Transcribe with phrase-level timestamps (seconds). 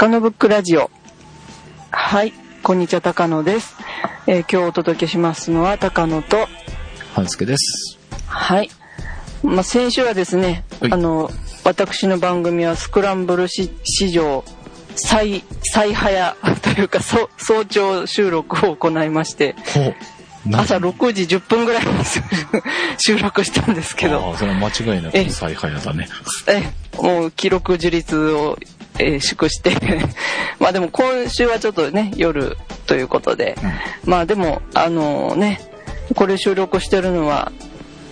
[0.00, 0.90] 高野ブックラジオ。
[1.90, 3.76] はい、こんにちは、高野です。
[4.26, 6.48] えー今日お届けしますのは高野と、
[7.12, 7.98] 半助です。
[8.26, 8.70] はい。
[9.42, 11.30] まあ、先週はですね、はいあの、
[11.64, 14.42] 私の番組はスクランブルし史上
[14.96, 19.54] 最、最早というか、そ早朝収録を行いまして。
[20.52, 21.90] 朝6時10分ぐらいに
[22.98, 26.08] 収録したんですけど、ああ、それは間違いなえく最早だね。
[26.46, 26.62] え
[26.96, 28.58] もう記録樹立を、
[28.98, 29.76] えー祝して。
[30.58, 33.56] まあでも今週はちょっとね夜ということで、
[34.04, 35.60] まあでもあのね
[36.14, 37.52] これ収録してるのは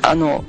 [0.03, 0.45] あの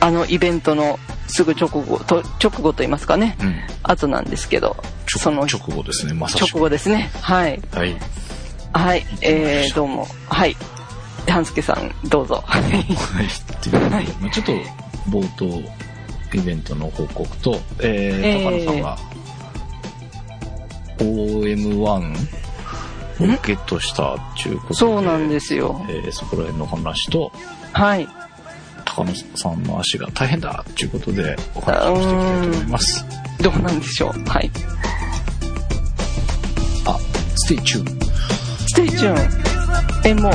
[0.00, 3.56] あのイベントのすぐ直後と直後と言いますかね、うん。
[3.82, 4.76] 後なんですけど。
[5.06, 6.58] その直後ですね、まさし直く。
[6.60, 7.10] 後ですね。
[7.20, 7.60] はい。
[7.72, 7.96] はい。
[8.72, 9.06] はい。
[9.22, 10.06] えー、どうも。
[10.28, 10.56] はい
[11.26, 12.42] 半助さんどうぞ。
[12.46, 12.62] はい。
[12.62, 12.66] っ
[13.60, 13.90] ていうことで
[14.20, 14.52] まあちょっと
[15.10, 15.62] 冒頭、
[16.36, 18.44] イベントの報告と、えー、えー。
[18.44, 18.98] 高野さんが、
[20.98, 25.84] OM1 をゲットしたっていうことで、そうなんですよ。
[25.88, 27.32] えーそこら辺の話と、
[27.72, 28.08] はい。
[28.84, 33.06] 高野さんの足が大変だっていうことでお話をしていきたいと思います。
[33.40, 34.10] どうなんでしょう。
[34.28, 34.50] はい。
[36.86, 36.98] あ、
[37.36, 38.00] stay tune。
[38.68, 39.50] ステイチューン
[40.04, 40.32] えもう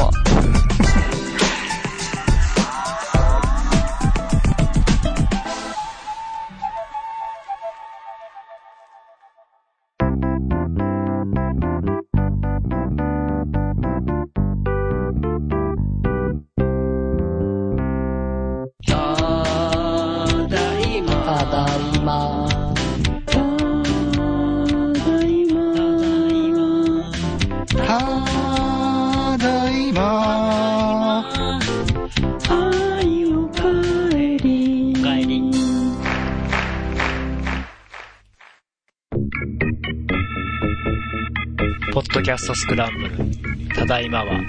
[42.45, 43.76] ストスクランブル。
[43.76, 44.39] ただいまは、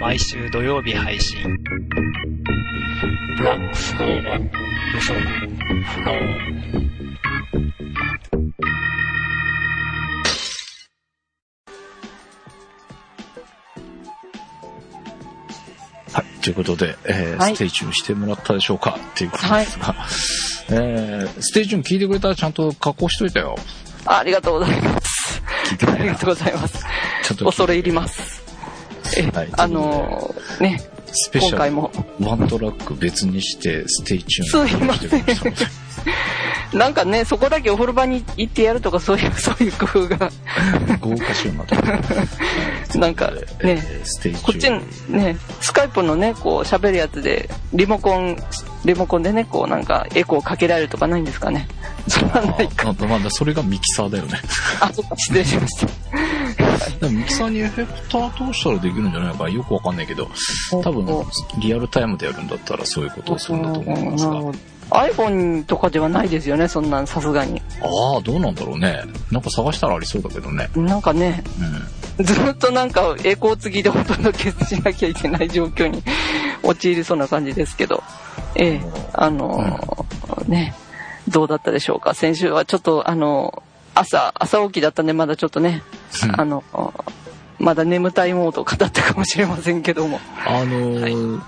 [0.00, 1.38] 毎週土曜日配信。
[3.38, 4.00] ブラックスの
[4.98, 6.12] 嘘の不能。
[16.12, 18.98] はい、ということで、えーはいステイチュしてもらったでしょうか？
[19.12, 19.94] っていうことですが、
[20.70, 23.54] えーステイチュ聞いてくれたらちゃんと加工しといたよ。
[24.04, 25.40] ありがとうございます。
[25.86, 26.85] ありがとうございます。
[27.26, 28.40] ちゃんと恐れ入ります。
[29.18, 35.24] え、はいあのーね、スペシャル今回もワントラック別にしてステイチューンすいません
[36.78, 40.30] なんかね、そこだけお風呂場に行ってやるとかそういう、そういう工夫が、
[41.00, 43.30] 豪華しようなんか
[43.62, 43.82] ね、
[44.42, 44.70] こっち。
[45.08, 48.36] ね、スカイプのね、こう喋るやつで、リモコン、
[48.84, 51.68] リモコンでね、こうなんかエコーかけられるとかないんですかね。
[52.08, 52.90] それはないか。
[52.90, 54.40] あまだそれがミキサーだよね。
[54.80, 55.88] あ、そっか、失礼しました。
[57.00, 60.28] でもミキサーにエフェクター通したらできるんじゃないかよくわかんないけど、
[60.82, 61.06] 多分
[61.58, 64.76] リアルタイムでやるんだったらそういうことをするんだと思いますが。
[64.90, 67.60] iPhone とかではないですよね、そんなんさすがに。
[67.82, 69.02] ああ、どうなんだろうね。
[69.32, 70.70] なんか探したらありそうだけどね。
[70.76, 71.42] なんかね、
[72.18, 72.24] うん。
[72.24, 76.02] ずっとなんか栄光継ぎでお届けしなきゃいけない状況に
[76.62, 78.02] 陥りそうな感じですけど、
[78.54, 78.80] ええ、
[79.12, 80.74] あのーね、
[81.28, 82.14] どうだったでしょうか。
[82.14, 83.65] 先週はちょっとあのー
[83.96, 85.82] 朝、朝起きだったんでまだちょっとね、
[86.24, 86.40] うん。
[86.40, 86.62] あの、
[87.58, 90.20] まだ眠たいモードを語ったかもしれませんけども。
[90.46, 91.40] あのー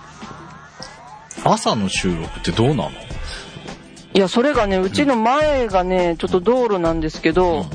[1.45, 2.91] 朝の収録ってどうなの？
[2.91, 7.67] いや、それがね、うちの前がね、ちょっと道路なんですけど、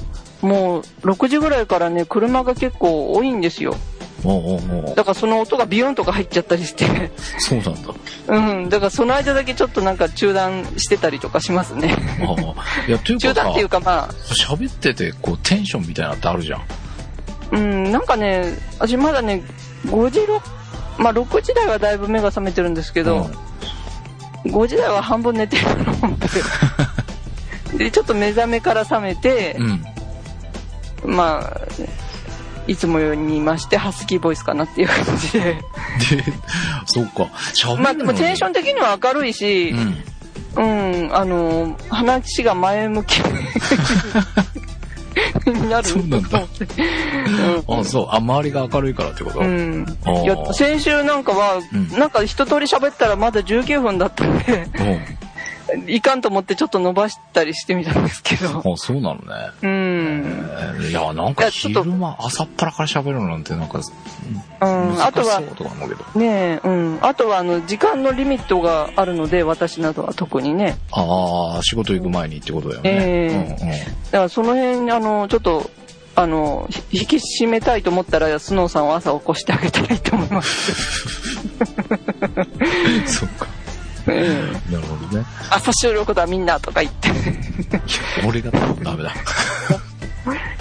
[0.41, 3.75] もう6時ぐらいからね、車が結構多いんですよ。
[4.95, 7.93] だからその音がビヨンとか入っちゃったりして、そうなんだ。
[8.27, 11.93] うん、だからその間だけちょっとなんか中断してたりとかしますね。
[12.21, 12.87] ああ。
[12.87, 16.61] いや、というかさ中断っていうかまあ、喋ってて、こう、テンションみたいなのってあるじゃん。
[17.51, 19.43] うん、なんかね、私まだね、
[19.87, 20.41] 5時、6、
[20.99, 23.29] まあ6時台はだいぶ目が覚めてるんですけど、
[24.45, 26.17] 5時台は半分寝てるの
[27.73, 29.85] で、 で、ちょっと目覚めから覚めてう、ん。
[31.15, 31.61] まあ、
[32.67, 35.39] いつもよりにまして、ハスキーボイスかなっていう感じで。
[35.39, 35.61] で、
[36.85, 37.23] そうか。
[37.53, 40.03] 喋るまあでもテンション的には明るいしう、ん。
[40.55, 43.17] うん、あの、話が前向き
[45.45, 46.39] になるそうなんだ。
[46.39, 46.43] う
[47.75, 48.07] んあ、そう。
[48.09, 49.39] あ、周りが明るいからってこと？
[49.39, 49.85] うん
[50.23, 54.99] いや先週なんかは、うんなんか一通り喋ったらまだ19分だったんで、うん。
[55.87, 58.59] いかんと思ってちょっと伸ばしたりしてみたんですけど。
[58.73, 59.21] あ、そうなのね。
[59.61, 60.49] うん。
[60.59, 65.41] えーいや、なんか昼間、朝っぱらから喋るのなんてなんか、うん、あとは。
[66.15, 66.99] ねえ、うん。
[67.01, 70.77] あとは、あの、時間のリミットがあるので、私などは特にね。
[70.91, 72.91] ああ、仕事行く前にってことだよね。
[72.93, 73.77] えうんうん
[74.13, 75.71] だからその辺、あの、ちょっと、
[76.15, 80.73] あの、ひ引き締めたいと思ったら、スノーさんを朝起こしてあげたいと思います。
[83.07, 83.47] そっか。
[84.07, 85.25] うんなるほどね。
[85.49, 87.09] 朝収録だみんなとか言って。
[88.27, 89.13] 俺が多分ダメだ。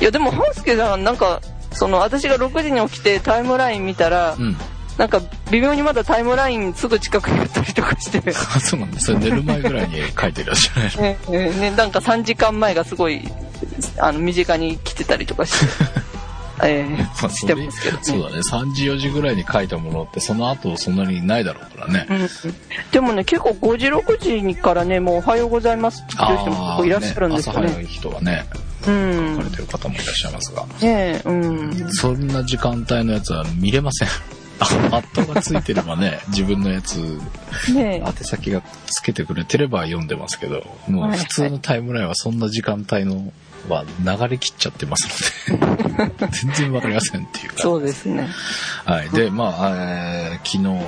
[0.00, 1.40] いや、でも、ハンスケさん、なんか、
[1.72, 4.56] その、私が6時に起きてタイムライン見たら、うん。
[4.98, 9.00] なんか、微妙にまだタイムラインすぐ近くにあったりとかして、あ、そうなんだ。
[9.00, 11.38] それ寝る前ぐらいに書いてるやつじゃないの？
[11.38, 13.26] ねねねなんか3時間前がすごい、
[13.98, 15.66] あの、身近に来てたりとかして、
[16.64, 18.02] えまあー、してますけどね。
[18.02, 18.38] そうだね。
[18.38, 22.06] 3時4時ぐらいに書いたものって、その後そんなにないだろうからね。
[22.08, 22.28] うん
[22.92, 27.60] でもね、結構5時、6時にからね、もうおはようございますって言ってる人も結構いらっしゃるんですよね。
[27.60, 28.46] ね朝早い人はね、
[28.86, 29.36] うん。
[29.36, 30.62] 書かれてる方もいらっしゃいますが。
[30.66, 31.92] ねえ、うん。
[31.92, 34.08] そんな時間帯のやつは見れません。
[34.60, 36.96] あハットがついてればね、自分のやつ、
[37.74, 43.32] ねえ宛先がつけてくれてれば読んでますけど、もう普通のタイムラインはそんな時間帯の
[43.68, 47.62] は流れ切っちゃってますので、 全然わかりませんっていうか。
[47.62, 48.28] そうですね。
[48.84, 49.10] はい。
[49.10, 50.82] で、まあ、えー昨日、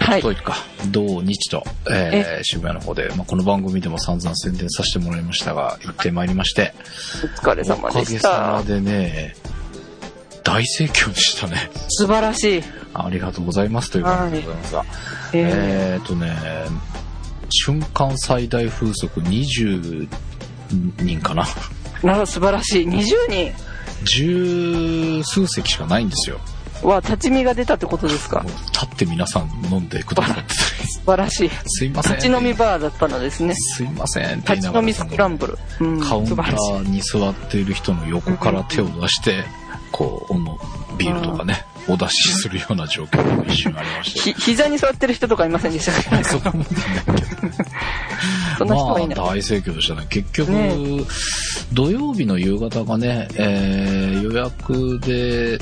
[0.00, 0.22] はい。
[0.22, 0.56] というか、
[0.88, 6.74] 土日と、えー渋谷の方で、まあ、この番組でも散々宣伝させてもらいましたが、行ってまいりまして、
[7.22, 8.72] お疲れ様おかでしげさまた。
[8.72, 9.34] でね、
[10.42, 11.70] 大盛況でしたね。
[11.88, 12.62] 素晴らしい。
[12.92, 14.84] ありがとうございますという感じでございますが、
[15.32, 16.36] ええー、とね、
[17.50, 20.08] 瞬間最大風速20
[20.98, 21.44] 人かな。
[21.44, 22.86] ー、な素晴らしい。
[22.88, 23.52] 20人
[24.04, 26.38] 十数席しかないんですよ。
[26.82, 28.44] は立ち見が出たってことですか？
[28.72, 31.50] 立って皆さん飲んでくださってて、素晴らしい。
[31.66, 32.16] すいません。
[32.16, 33.54] 立ち飲みバーだったのですね。
[33.54, 35.58] すいません立ち飲みスクランブル。
[35.80, 36.34] うん、カウンタ。
[36.34, 39.44] ーに座っている人の横から手を出して、
[39.92, 40.58] こう、おの
[40.96, 44.20] ビールとかね、お出しするような状況が一瞬ありまして。
[44.20, 47.64] ひ、膝に座ってる人とかいませんでしたか そこまでないけど。
[48.58, 49.16] そんな人はいない。
[49.16, 50.06] まあ、大盛況でしたね。
[50.08, 50.74] 結局、ね
[51.72, 55.58] 土曜日の夕方がね、えー予約で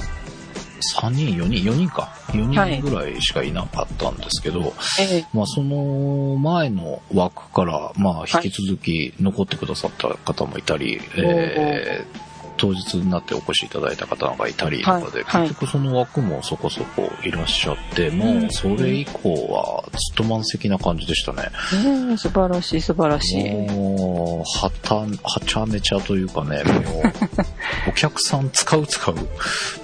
[1.00, 2.14] 3人、4人、4人か。
[2.28, 12.27] 4人ぐらいしかいなかったんですけど、えまあ、その前の枠から、まあ、引き続き残ってくださった方もいたり、えー
[12.58, 21.50] 当日になってお越しいただいた方がいたりとかで、はいはい結局その枠もそこそこいらっしゃって、もうそれ以降はずっと満席な感じでしたね。
[21.74, 23.50] えうん素晴らしい、素晴らしい。
[23.70, 25.06] もう、はた、は
[25.46, 27.02] ちゃめちゃというかね、もう、
[27.88, 29.14] お客さん使う使う。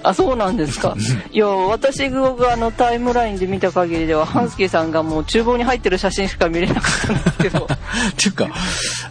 [0.02, 0.96] あ、そうなんですか。
[1.32, 7.68] いや、私があのタイムラインで見た限りでは、ハンスケさんがもう厨房に入ってる写真しか見れなかったんですけど。
[8.10, 8.48] っていうか、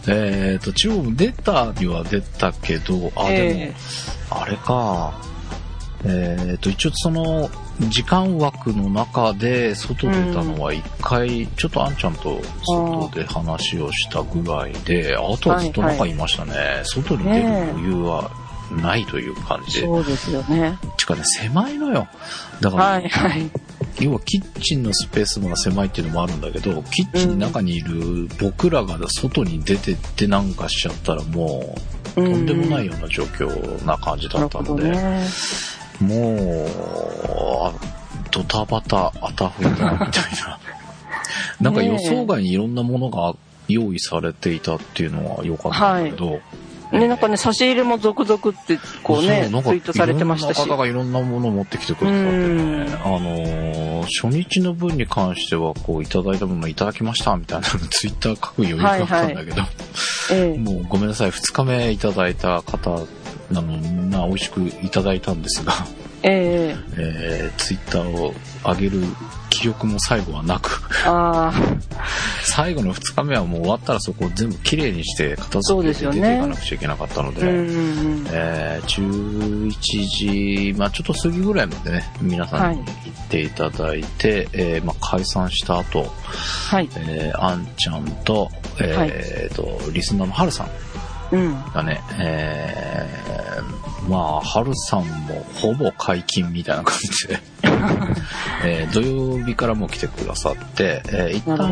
[0.08, 3.53] えっ、と、中国出たには出たけど、あ、でも、え
[4.30, 5.14] あれか、
[6.04, 7.48] えっ、と、一応その、
[7.88, 16.82] 時間枠の中で外出たのは一回、ちょっとあんちゃんと外で話をしたぐらいで、あとはずっと中いましたね。
[16.84, 18.30] 外に出る余裕は
[18.70, 19.86] ないという感じで。
[19.86, 20.78] そうですよね。
[20.96, 22.06] てかね、狭いのよ。
[22.60, 23.50] だから、はい、はい。
[24.00, 35.26] 要はキッチンのスペースが狭いっていうのもあるんだけど、キッチンの中にいる僕らが外に出てってなんかしちゃったらもう、とんでもないような状況な感じだったので、どね。
[36.00, 36.68] もう、
[37.66, 37.72] あ
[38.32, 39.88] ドタバタ、あたふたみたい
[40.44, 40.58] な。
[41.60, 43.34] なんか予想外にいろんなものが
[43.68, 46.40] 用意されていたっていうのは良かったんだけど、
[46.98, 50.58] ね、なんかね、差し入れも続々って、こうね、そうツイートされてましたし。
[50.58, 50.68] いろん。
[50.68, 59.62] な方がいろんなものを持ってきてくださってね、あのー初日の分に関しては、こう、いただいたものいただきました、みたいなのツイッター書く余裕があったんだけど、
[60.32, 61.98] ええもうごめんなさい、2日目い。
[61.98, 63.00] ただいた方
[63.50, 65.72] なのにな、美味しくいただいたんですが、
[66.22, 66.76] ええ。
[66.96, 68.34] えー、ツイッターを
[68.64, 69.02] 上げる
[69.64, 70.82] 気力も最後はなく、
[72.44, 77.70] 最後の2日目はもう終わったらそこを全部きれいにして片付けて出ていかなくちゃいけなかったので、うんうんう
[78.24, 78.26] ん。
[78.30, 86.06] えー、11時、まあちょっと過ぎぐらいまでね、皆さんに行っていただいて、えーまあ解散した後、
[86.68, 86.88] はい。
[86.96, 90.68] えー、あんちゃんと、えーと、リスナーのはるさん
[91.34, 91.64] うん。
[91.72, 97.38] がね、えー、まあ、はるさんもほぼ解禁みたいな感じで、
[98.64, 101.68] えー土曜日からも来てくださって、えー一旦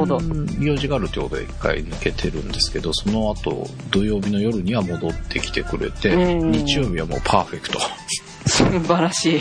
[0.61, 7.79] 用事があるということで一回抜けてるんですけど、その後、土曜日の夜には戻ってきてくれて、うん日曜日はもうパーフェクト。
[8.47, 9.41] 素晴らしい。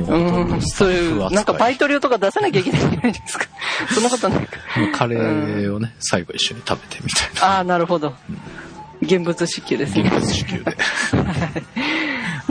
[0.00, 0.62] うん。
[0.62, 3.46] そういう、なんかバイト料とか出さなきゃいけないんじゃないですか。
[3.94, 4.58] そんなことないか。
[4.92, 7.56] カレーをね、最後一緒に食べてみたいな。
[7.56, 8.14] ああ、なるほど。
[9.02, 10.14] 現物支給ですね現。
[10.14, 10.76] 物支給で。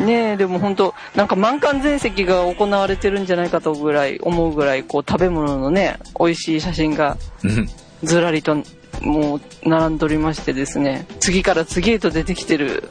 [0.04, 7.68] ねえ、でも本当なんか満館全席が行われてるんじゃないかとぐらい、思うぐらい、こう食べ物のね、美味しい写真がうん。
[8.04, 8.56] ずらりと
[9.01, 12.89] もう並んでおりましてですね、次から次へと出てきてる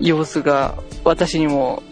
[0.00, 1.82] 様子が私にも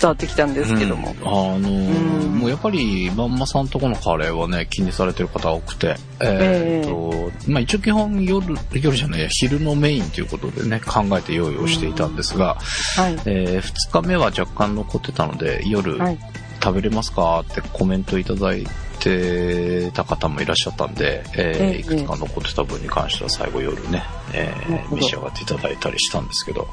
[0.00, 1.10] 伝わってきたんですけども。
[1.10, 12.58] うんあのーうんもうやっぱり、まんまさんとこのカレーはね、気にされてる方多くて、えーっと、まあ一応基本夜、夜じゃないや、昼のメインということでね、考えて用意をしていたんですが、
[12.96, 13.16] はい。
[13.24, 16.18] え2日目は若干残ってたので、夜、はい。
[16.64, 17.40] 食べれますか？
[17.40, 18.66] ってコメントいただい
[19.00, 21.78] てた方もいらっしゃったんで、えーええ。
[21.80, 24.02] いくつか残ってた分に関しては最後夜ね、
[24.32, 26.66] えー召し上がっていただいたりしたんですけど、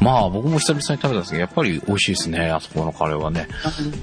[0.00, 3.46] まあ僕も久々に食べたんですけど、やっぱり美味しいですね、あそこのカレーはね。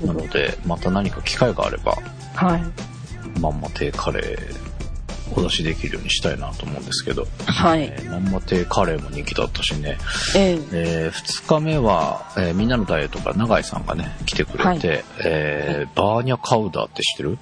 [0.05, 1.97] なので、また何か機会があれば、
[2.35, 3.39] はい。
[3.41, 4.68] まんま亭カレー、
[5.36, 7.83] お出しできるようにしたいなと思うんですけど、はい。
[7.83, 9.98] えーまんま亭カレーも人気だったしね、
[10.36, 10.59] ええ。
[10.71, 14.81] え2日目は、えーみんなのダイエットから永井さんがね、来てくれて、はい。
[15.25, 17.38] えーバーニャカウダーって知ってる？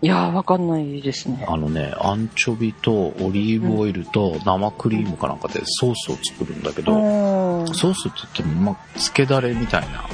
[0.00, 1.44] いやー、わかんないですね。
[1.48, 10.04] あのね、アンチョビとオリーブオイルと生クリームかなんかでソースを作るんだけど、おーソースって言っても、まあ、漬けだれみたいな。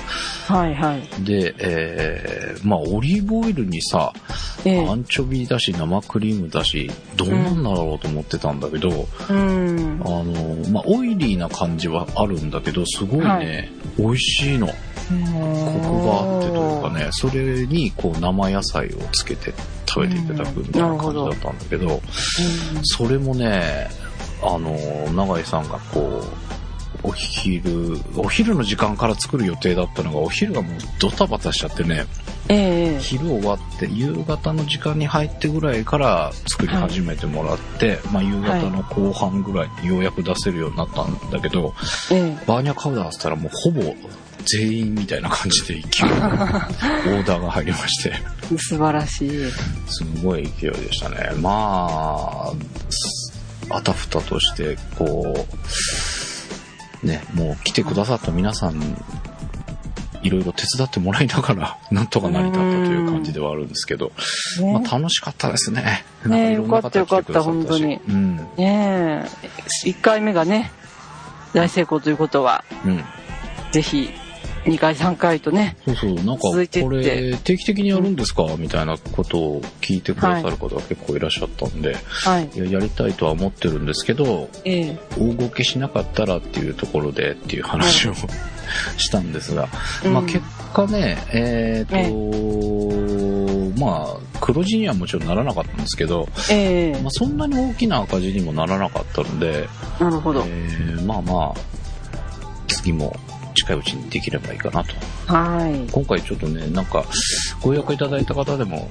[0.48, 1.02] はいはい。
[1.22, 4.14] で、えーまあ、オリーブオイルにさ、
[4.64, 10.08] ええアンチョビだし、生クリームだし、どうなんだろうと思ってたんだけど、うんあ。
[10.08, 14.70] の、まあ、オイリーな感じはあるんだけど、すごいね、はい美味しいの。
[15.08, 19.52] コクがあってというかね、それにこう生野菜をつけて
[19.86, 22.00] 食べていただくみたいな感じだったんだけど、
[22.82, 23.88] それもね、
[24.42, 24.76] あの、
[25.12, 32.06] 永井さんがこう、お昼、お昼の時間から作る予定だったのが、お昼がもうドタバタしちゃってね、
[32.48, 33.00] ええ。
[33.00, 41.74] 昼終わって夕方の時間に入ってぐらいから作り始めてもらって、まあ夕方の後半ぐらいにようやく出せるようになったんだけど、
[42.10, 42.44] ええ。
[42.46, 43.94] バーニャカウダーって言ったらもうほぼ
[44.46, 48.12] 全員みたいな感じで勢いオーダーが入りまして、
[48.58, 49.30] 素晴らしい。
[49.86, 51.30] すごい勢いでしたね。
[51.40, 52.52] まあ、
[53.70, 55.46] あたふたとして、こ
[57.02, 58.80] う、ね、もう来てくださった皆さん、
[60.22, 64.12] いろいろ手伝ってもらいながら、 なんとか成り立ったという感じではあるんですけど、
[64.60, 66.04] ねまあ楽しかったですね。
[66.24, 68.36] ねなんいろんな方よかったよかった本当にうん。
[68.36, 69.28] ねえ。
[69.86, 70.72] 1回目がね、
[71.52, 73.04] 大成功ということは、うん。
[73.70, 74.10] ぜひ、
[74.64, 78.44] 2回3回とね、そうそう、なんか、これ、定期的にやるんですか？
[78.58, 82.50] みたいなことを聞いてくださる方が結構いらっしゃったんで、はい。
[82.54, 84.98] いややりたいとは思ってるんですけど、ええ。
[85.18, 88.14] 大ごけしなかったらっていうところでっていう話を
[88.96, 89.68] したんですが、
[90.04, 90.12] うん。
[90.14, 90.40] まあ結
[90.72, 97.00] 果ね、えっ、と、まあ黒字にはもちろんならなかったんですけど、ええ。
[97.02, 99.68] まあそんなに大きな赤字にもならなかったので、
[100.00, 100.44] なるほど。
[100.46, 101.54] えーまあまあ、
[102.68, 103.14] 次も
[103.54, 104.94] 近いうちにできればいいかなと。
[105.26, 105.90] はい。
[105.90, 107.04] 今回ちょっとね、なんか、
[107.62, 108.88] ご予約いただいた方でも、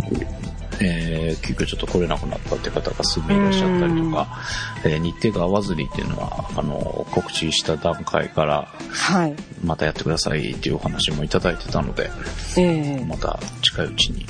[0.81, 4.41] えー、急遽ちょっと来れなくなったって方が数名いらっしゃったりとか、
[4.83, 9.35] えー日程が合わずにっていうのは、あの、告知した段階から、はい。
[9.63, 12.09] またやってくださいっていうお話もいただいてたので、
[12.57, 14.25] ええまた近いうちに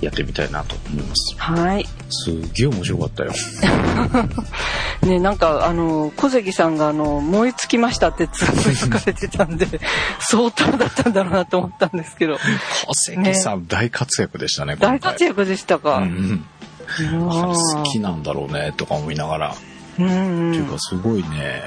[0.00, 1.34] やってみたいなと思います。
[1.38, 1.86] はい。
[2.12, 3.32] すっげえ面白かったよ。
[5.02, 9.66] ね、なんか、あの、小関さんが、あの、燃え尽きましたって つぶやかれてたんで、
[10.20, 12.38] 相当だったんだろうなと思ったんですけど、
[12.86, 15.98] 小関さん、大活躍でしたね、大活躍でしたか。
[15.98, 16.46] うんうん。
[17.00, 19.54] うん好きなんだろうね、とか思いながら。
[19.98, 21.62] うんっていうかすごいね、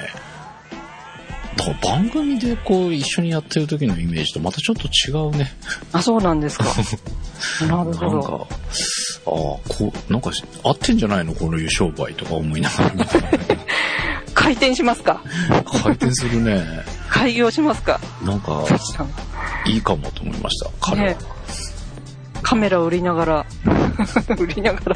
[1.58, 5.52] だから番組でこう一緒にやってる時のイメージとまたちょっと違うね。
[5.92, 6.66] あ、そうなんですか。
[7.62, 8.22] なるなんほど。
[8.22, 8.48] か、ああ、
[9.26, 9.60] こ
[10.10, 10.32] う、なんか
[10.64, 11.34] 合ってんじゃないの？
[11.34, 13.20] こういう商売とか思いながら見て
[14.34, 15.22] 開店しますか？
[15.84, 16.64] 回転するね。
[17.10, 18.00] 開業しますか？
[18.24, 18.64] なんか、
[19.66, 20.70] いいかもと思いました。
[20.82, 21.08] 彼は。
[21.10, 21.18] ね
[22.44, 23.46] カメラを売りながら、
[24.38, 24.96] 売りながら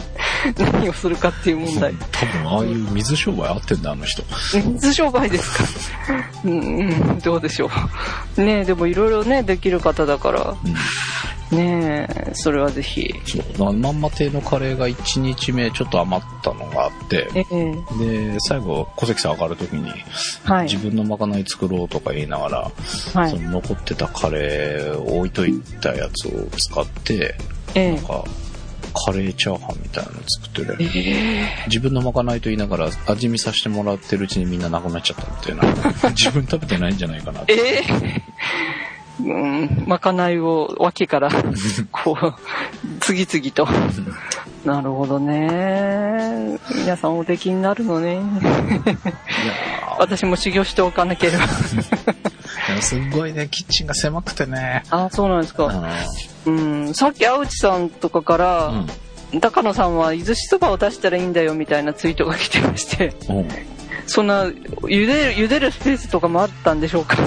[0.71, 1.95] 何をするかっていう問題。
[2.11, 4.21] 多分ああいう水商売合ってんだ、あの人。
[4.51, 5.63] 水商売ですか？
[6.45, 7.71] うん、うん、どうでしょ
[8.37, 8.41] う。
[8.43, 10.75] ねえ、でもいろいろね、できる方だから、うん
[11.51, 13.11] ねえ、それはぜひ。
[13.25, 13.43] そう。
[13.57, 19.91] ままんま亭のカレーが1日目ちょっと余ったのがあって、ええで、最後、小関さん上がる時に、
[20.43, 20.77] はい自。
[20.77, 22.71] 分のまかない作ろうとか言いながら、
[23.13, 23.31] はい。
[23.31, 27.35] その残ってたカレーを置いといたやつを使って、
[27.73, 28.23] えなんか、
[29.05, 35.91] カレーチャーハンみたいなの作ってえね、え自分のまかないと言いながら味見させてもらってるうちにみんななくなっちゃったみたいな。
[36.11, 37.53] 自分食べてないんじゃないかなって。
[37.53, 38.23] ええ
[39.19, 41.29] うん、まかないを脇から、
[41.91, 42.33] こう、
[43.01, 43.67] 次々と。
[44.65, 46.57] なるほどね。
[46.75, 48.21] 皆さんおできになるのね。
[49.97, 51.47] 私も修行しておかなければ。
[52.81, 54.83] すっごいね、キッチンが狭くてね。
[54.89, 55.69] あ、そうなんですか。
[55.69, 55.93] あ
[56.45, 58.73] うん、さっき青内さんとかから、
[59.33, 63.37] の高野さんは伊豆市そばを出したらいいんだよみたいなツイートが来てまして、うん。
[63.39, 63.47] うん。
[64.07, 67.17] そんな茹でる茹でるスペースとかもあったんでしょうか？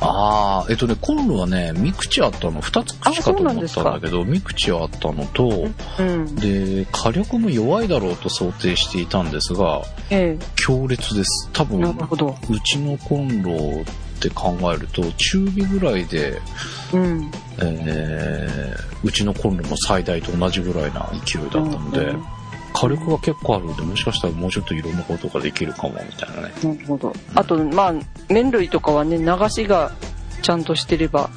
[0.00, 6.34] ああ、えっとね、コンロはね、3口あったの、2つ口かと思ったんだけど、3口あったのと、うん。
[6.36, 11.50] で、火力も弱いだろうと想定していたんですが、え強烈です。
[11.52, 16.40] 多え分、うちのコンロって考えると、中火ぐらいで、
[16.92, 17.30] うん。
[17.58, 22.24] えーうちのコンロも最大と同じぐらいな勢いだったので、うん
[22.72, 26.52] 火力が結構あるので、もしかしたらもうちょっといろんなことができるかも、みたいなね。
[26.62, 27.12] なるほど。
[27.34, 27.94] あとまあ
[28.28, 29.92] 麺類とかはね流しが
[30.42, 31.30] ちゃんとしてれば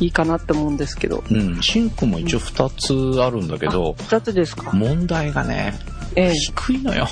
[0.00, 1.24] いいかなって思うんですけど。
[1.30, 4.72] うん、シンクも一応2つあるんだけど、2つですか？
[4.72, 5.78] 問題がね、
[6.16, 6.34] ええ。
[6.34, 7.06] 低いのよ。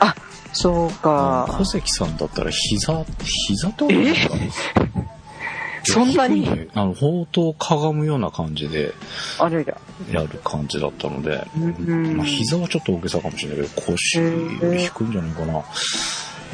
[0.00, 0.14] あ
[0.52, 1.46] そうか。
[1.58, 4.20] 小関さんだったら膝、膝とるのか
[5.84, 6.68] そんなに？
[6.74, 8.92] あの、ほうとうかがむような感じで
[9.38, 9.76] あれだ。
[10.10, 12.16] やる感じだったので、うん。
[12.16, 15.62] まあ、膝はちょっと大げさかもしれないけど、腰より低いんじゃないかな。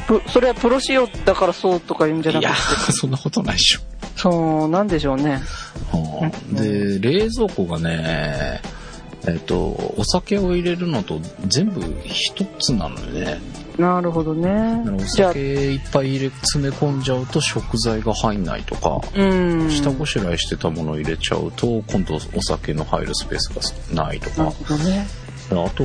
[0.07, 3.79] プそれはプロ仕様だからそうとか言うんじゃないくやて、 そんなことないでしょ。
[4.15, 5.41] そうなんでしょうね。
[5.93, 6.99] うん。
[6.99, 8.61] で、冷蔵庫がね、
[9.27, 9.55] えっと、
[9.97, 13.41] お酒を入れるのと全部一つなのよね。
[13.77, 14.83] なるほどね。
[14.89, 19.23] お酒いっぱい入れ、詰め込んじゃうと食材が入んないとか、う
[19.65, 19.69] ん。
[19.69, 25.07] 下ごしらえしてたものを入れちゃうと、今度お酒の入るスペースがないとなるか、ほどね。
[25.51, 25.83] あと、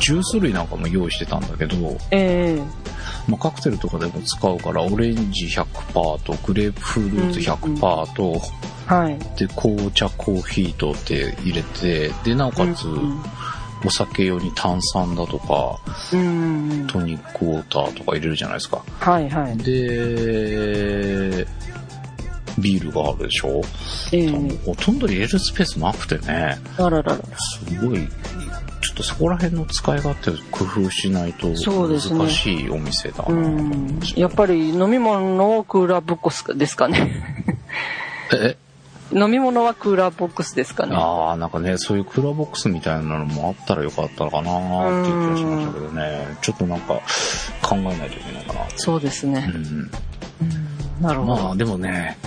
[0.00, 2.62] ジュース類なんかも用意してたんだけど、ええ。
[3.28, 8.40] まあ、カクテルとかでも使うから、オレンジ100%と、グレープフルーツ100%と、
[8.86, 9.18] はい。
[9.38, 13.22] で、紅茶、コーヒーとって入れて、で、なおかつ、うん
[13.84, 15.78] お酒用に炭酸だとか、
[16.12, 16.86] うん。
[16.86, 18.82] トニックウォーターとか入れるじゃないですか。
[18.98, 19.56] はいはい。
[19.58, 21.46] で、
[22.58, 23.62] ビールがあるでしょ、
[24.12, 24.30] ええ。
[24.66, 27.16] ほとんど入れるスペースなくてね、あららら。
[27.16, 37.24] すごい、ちょっとそこら辺の使い勝手を工夫しないと難しいお店だなとう思いんましたやっぱり飲み物をクーラーボックスですかね。
[38.34, 38.56] え？
[39.12, 46.38] 飲み物はクーラーボックスですかねああ、なんかね、そういうクーラーボックスみたいなのもあったらよかったのかなーっていう気がしましたけどね。
[46.40, 47.00] ちょっとなんか
[47.62, 48.60] 考えないといけないかな。
[48.76, 49.62] そうですね、うん。
[49.62, 49.90] うん
[51.00, 52.18] なるほど、まあでもね、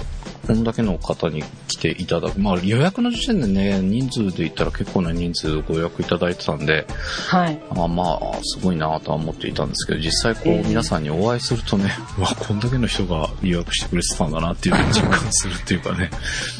[0.45, 2.39] こんだけの方に来ていただく。
[2.39, 6.85] まあ予約の時点でね、人数で言ったら結構な人数ご予約いただいてたんで、
[7.29, 16.09] はいあまあ、すごいなとは思っていたんですけど、実際こええう皆さんにお会いするとね、う わ、こんだけの人が予約してくれてたんだなっていうのを実感するっていうかね。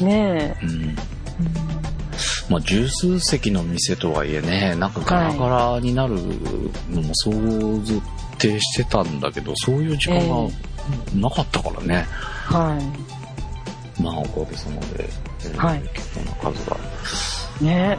[0.00, 0.96] ねうん。
[2.48, 6.14] まあ、十数席の店とはいえね、なんかガラガラになる
[6.90, 7.32] のも想
[8.38, 10.50] 定してたんだけど、そういう時間が
[11.14, 12.06] なかったからね。
[12.50, 12.78] えは
[14.00, 15.08] まあ、おかげさまで、
[15.44, 16.76] えーはい結構な数が
[17.60, 17.98] いね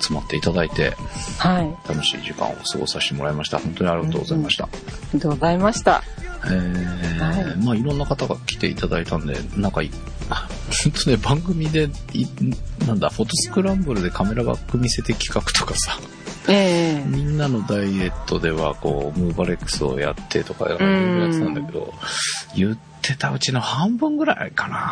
[0.00, 0.94] 集まっていただいて、
[1.38, 1.88] はい。
[1.88, 3.58] 楽しい時間を過ごさせてもらいました。
[3.58, 4.64] 本当にありがとうございました。
[4.64, 4.68] あ
[5.12, 6.02] りがとうございました。
[6.44, 7.56] えーはい。
[7.58, 9.90] まあいろんな方が来ていただいたんで、なんかい、
[10.30, 10.48] あ
[10.84, 12.26] 本当ね、番組でい、
[12.86, 15.98] なんだ、フォトスクランブルでカメラバッグ見せて企画とかさ、
[16.48, 17.04] ええ。
[17.06, 20.86] みんなのダイエットではこう、ムーバレックスをやってとか、いろいろ
[21.20, 21.94] やってたんだけど、
[22.56, 24.90] 言ってたうちの半分ぐらいかな。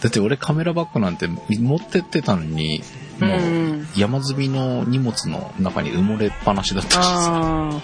[0.00, 2.82] だって俺カメラバッグなんて持ってってたのに、
[3.20, 3.86] うもうん。
[3.96, 7.02] 山積みの荷物の中に埋もれっぱなしだったしさ。
[7.04, 7.80] あ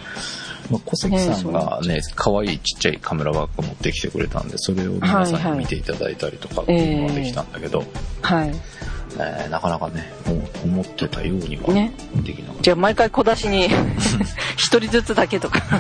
[0.71, 7.85] まあ、小関さんがね、可愛いちっちゃいカメラバッグ持ってきてくれたんで、それを皆さんに見ていただいたりとかっていうのができたんだけど、
[8.23, 8.55] あはい
[9.19, 11.93] えーなかなかね、お思ってたようにはね。
[12.17, 12.63] できなかった。
[12.63, 13.69] じゃあ毎回小出しに
[14.57, 15.79] 一人ずつだけとかま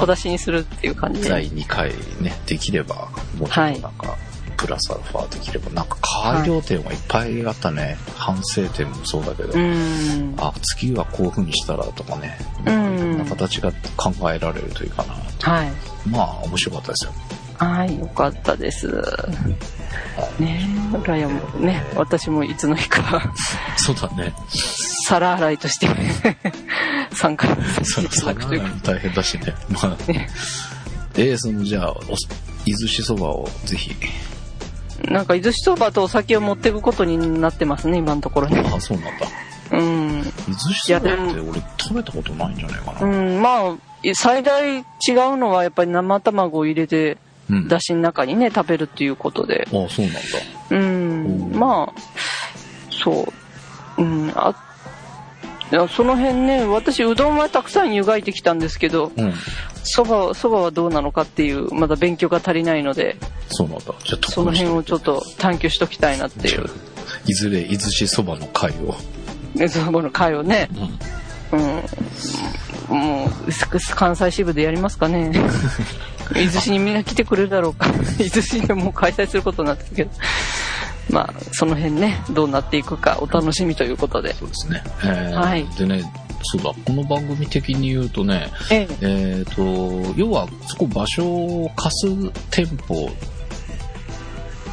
[0.00, 1.22] 小出しにするっていう感じ。
[1.22, 4.16] で第2回ね、できれば、もっとなんか、
[4.56, 7.96] プラスアルファできれば、なんか改良点はいっぱいあったね。
[8.16, 10.34] 反省点もそうだけど、うん。
[10.36, 12.36] あ、次はこういう風にしたらとかね、
[12.66, 12.72] うん。
[12.72, 15.14] いろんな形が考えられるというかな。
[15.52, 15.72] はい。
[16.06, 17.12] まあ、面白かったですよ。
[17.58, 18.86] はいよかったです
[20.38, 20.60] ね
[20.92, 23.32] え羨むね私もいつの日か
[23.76, 24.32] そうだね。
[25.06, 25.88] 皿洗いとして
[27.12, 29.54] 参加させていたそだくというかも大変だしね。
[29.70, 29.96] まあ、
[31.14, 31.94] えー、その、じゃあ、お
[32.66, 33.92] 伊豆しそばをぜひ。
[35.10, 39.26] なんか伊豆しそばとお酒を持っていくことになってますね今のところねあ、そうなんだ。
[39.70, 43.16] うん伊豆しそばって俺食べたことないんじゃないかうな。
[43.16, 43.74] んまあ
[44.14, 44.84] 最大違う
[45.36, 47.18] のはやっぱり生卵を入れてうん。
[47.68, 50.20] だしの中にね食べるっていうことであ、そうなんだ。
[50.70, 52.00] うんおまあ
[52.90, 53.26] そ
[53.98, 54.54] ううんあ
[55.70, 59.32] いやその辺ね私うどんはたくさん湯がいてきたんですけどうん。
[59.90, 63.16] そばそばはどうなのかっていうまだ勉強が足りないので
[63.48, 63.94] そうなんだ。
[64.04, 65.20] じゃあ、その辺をちょっと。
[65.20, 66.66] と探求しときたいなっていう
[67.26, 68.94] いずれ伊豆しそばの会を。
[69.54, 70.98] ね そばの回をねうん。
[71.52, 73.30] うん、もう、
[73.94, 75.32] 関西支部でやりますかね。
[76.36, 77.86] 伊豆市にみんな来てくれるだろうか。
[78.20, 80.10] 伊豆市でもう開催することになってるけど。
[81.10, 84.34] まあ、その辺ね、どうなっていくかお楽しみということで。
[84.34, 84.82] そうですね。
[85.02, 85.66] えー、はい。
[85.78, 86.02] でね、
[86.42, 93.10] そうだ、この番組的に言うとね、えっ、えー、と、要は、そこ場所を貸す店舗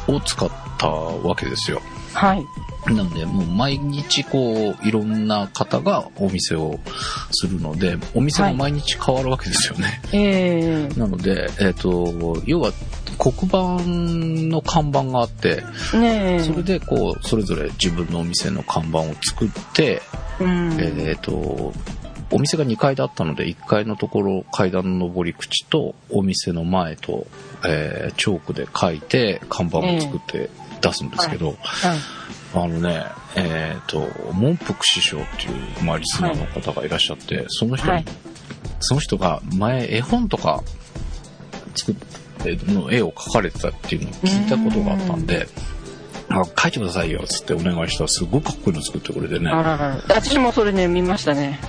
[0.08, 1.80] を使ったわけですよ。
[2.12, 2.44] はい。
[2.94, 6.78] なので、もう毎日こう、いろんな方がお店を
[7.32, 9.84] するので、お店が毎日変わるわけですよね。
[9.84, 10.88] はい、え。
[10.88, 12.72] ー、 なので、えっ、ー、と、要は、
[13.18, 15.62] 黒板の看板があって、
[15.94, 20.02] ね、それでこう、それぞれ自分のお店の看板を作って、
[20.38, 21.72] うん、えっ、ー、と、
[22.30, 27.26] お店が2階だったので、1階のところ階段の上り口とお店の前と、
[27.64, 31.90] えー、チョークで書いて看板を作って出すんですけど、はい。
[31.90, 31.98] はい、
[32.54, 37.86] あのね、えっ、ー、と、文福師匠っていう、まあ、リスナーの方がいらっしゃって、その人、
[38.80, 40.62] その人が前絵本とか
[41.74, 45.48] 作っての絵を描かれてたっていうのを聞いたことがあったんで、
[46.28, 49.50] あ書いてくださいよっつってお願いしたらすごいかっこいいの作ってくれてね。
[49.50, 51.60] あらら私もそれね見ましたね。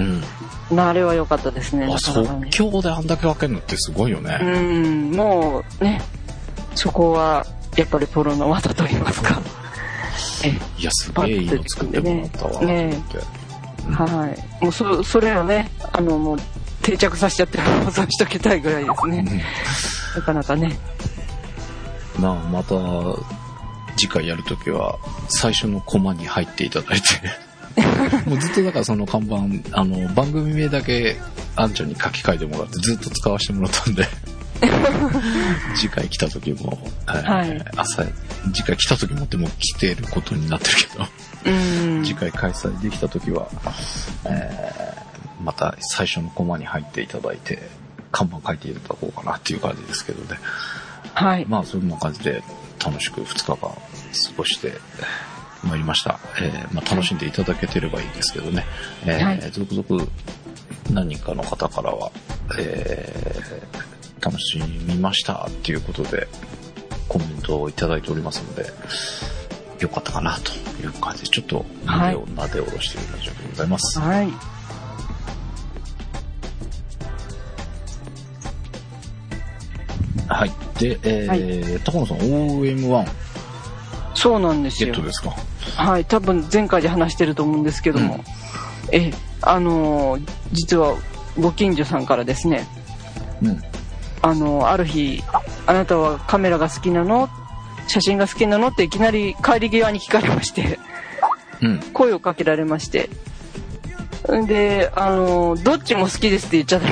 [0.71, 0.79] うん。
[0.79, 4.39] あれは良かったですねあ即興であんだけ分けるのってすごいよね。
[4.41, 5.11] うん。
[5.11, 6.01] もうね
[6.75, 7.45] そこは
[7.77, 9.41] やっぱりプロの技と言いますか。
[10.77, 13.03] いやすげえいいの作ってもらったわねね、
[13.87, 14.63] うん、はい。
[14.63, 16.37] もうそそれをねあのもう
[16.81, 19.43] 定着させちゃって保存しときたいぐらいですね、
[20.15, 20.77] なかなかね。
[22.19, 22.75] まあまた
[23.97, 27.07] 次回やるときは、最初のコマに入っていただいて。
[28.29, 31.17] もうずっとだからその看板、あの、番組名だけ、
[31.55, 34.07] アンちゃんに書き換えてもらってずっと使わせてもらったんで
[35.75, 38.03] 次回来た時も、はい、朝、
[38.53, 41.05] 次回来た時もっても来てることになってるけど
[42.03, 43.47] 次回開催できた時は、
[44.25, 47.69] えー、また最初のコマに入っていただいて、
[48.11, 50.39] 看板書いていただこうかなっていう感じですけどね。
[51.13, 51.45] はい。
[51.47, 52.43] まあ、そんな感じで、
[52.83, 53.77] 楽しく2日間過
[54.37, 54.73] ごして
[55.63, 56.19] まいりました。
[56.39, 58.65] えー、まあ、楽しんでいただけてればいいですけどね。
[59.05, 60.07] えー、はい、続々
[60.91, 62.11] 何人かの方からは、
[62.57, 66.27] えー、楽しみましたっていうことで
[67.07, 68.71] コメントをいただいておりますので、
[69.79, 70.51] よかったかなと
[70.81, 73.99] いう感じで、ちょっと胸をなで下ろしている感じでございます。
[73.99, 74.29] はい。
[80.29, 80.51] はい。
[80.79, 83.07] で、えー、はい、高野さん、OM1。
[84.13, 84.91] そうなんですよ。
[84.91, 85.33] ゲットですか？
[85.77, 86.05] はい。
[86.05, 88.21] 多分前回で話してると思うんですけども、うん、
[88.91, 90.95] え、あのー、実は
[91.39, 92.67] ご近所さんからですね、
[93.41, 93.61] うん。
[94.21, 95.23] あのー、ある日、
[95.65, 97.29] あなたはカメラが好きなの？
[97.87, 98.67] 写真が好きなの？
[98.69, 100.79] っていきなり帰り際に聞かれまして
[101.61, 103.09] うん、声をかけられまして、
[104.47, 106.87] で、あのー、どっちも好きですって言っちゃった。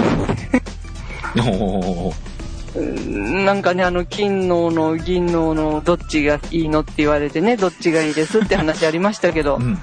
[2.76, 9.78] なんかね、あの、金のの銀ののどっちがいいのって言われてね、どっちがいいですって話ありましたけど、うん、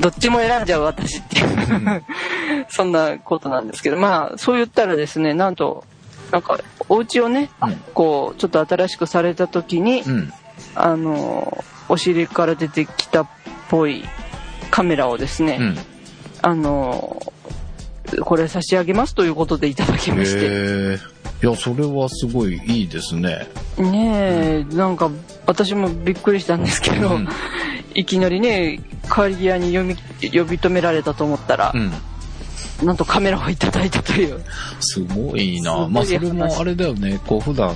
[0.00, 1.41] どっちも選んじゃう私って
[2.68, 5.84] そんなことなんですけど、まあ、そう言ったらですね、なんと、
[6.30, 10.32] なんか、お家をね、うん、こう、ちょっと新しくされた時に、うん、
[10.74, 13.28] あの、お尻から出てきたっ
[13.68, 14.04] ぽい
[14.70, 15.74] カメラをですね、
[16.40, 17.22] あの、
[18.20, 20.98] これ差し上げますということでいただきまして。
[21.42, 23.48] いや、それはすごいいいですね。
[23.76, 25.10] ねえ、うん、なんか
[25.46, 27.28] 私もびっくりしたんですけど、うん、
[27.94, 28.80] いきなりね、
[29.12, 29.94] 帰り際に呼び
[30.38, 34.42] 呼び止められたと思ったら、うん、なんとカメラをいただいたという。
[34.80, 35.88] すごいな。
[35.88, 37.74] まあそれもあれだよね、こう普段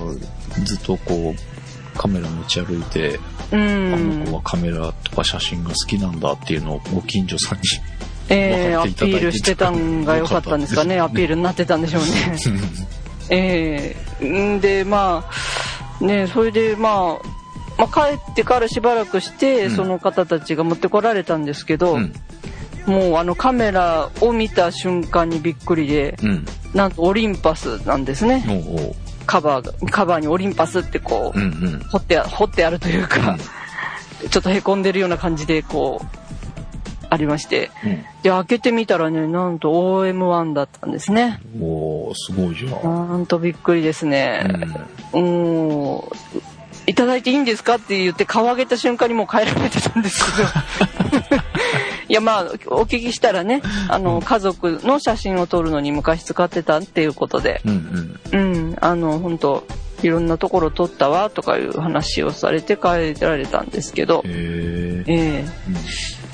[0.64, 3.18] ずっとこうカメラ持ち歩いて、
[3.52, 7.64] うん、あの子はカメラとか写真が好きなんだっていうのをご近所さんに
[8.28, 12.36] ええー、アピールしてたんが良かったんですかね、アピールになってたんでしょうね。
[13.28, 15.28] ええー、で、ま
[16.00, 17.35] あ、ね、それで、まあ、
[17.78, 22.12] まあ、帰ってからしばらくして、うん、その方たちが持ってこられたんですけど、うん、
[22.86, 28.44] もうあのカメラを見た瞬間にびっくりで、うん、なんとオリンパスなんですね。
[29.26, 33.36] カバーカバーにオリンパスってこう、うんうん、掘って掘ってあるというか、
[34.30, 36.06] ちょっとへこんでるような感じでこう
[37.10, 41.40] ありまして、うん、で開けてみたらねなんと OM1 だったんですね。
[41.60, 43.08] おおすごいじゃん。
[43.08, 44.46] なんとびっくりですね。
[45.12, 45.22] うん。
[45.22, 46.02] い
[46.96, 50.48] ただいていいんですかって言って顔上げた瞬間にもう帰られてたんですけど。
[52.08, 57.60] いやまあお聞きしたらねあの、家族の写真を撮るのに昔使ってたっていうことで。
[57.64, 59.66] うん、うん、あの本当
[60.02, 64.22] いろんなところ撮ったわとかいう話をされて帰られたんですけど。
[64.24, 65.44] ええ。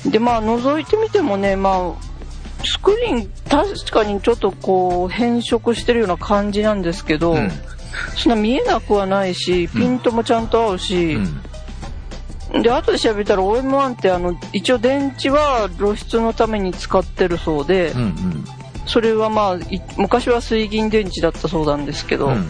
[0.07, 2.13] ー、でまあ覗いてみてもねまあ
[2.65, 7.51] スクリーン確かにちょっとこう変色してるような感じなんですけど、うん
[8.15, 11.17] そんな見えなくはないしピントもちゃんと合うし、
[12.61, 18.45] で後で調べたら OM1 ってあの一応電池は露出のために使ってるそうで、うんうん。
[18.85, 22.47] それはまあい昔は水銀電池だったそうなんですけど、うん。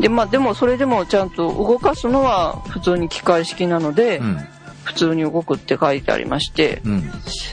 [0.00, 4.38] でまあでもそれでもちゃんと動かすのは普通に機械式なので、うん。
[4.84, 7.12] 普通に動くって書いてありまして、うん。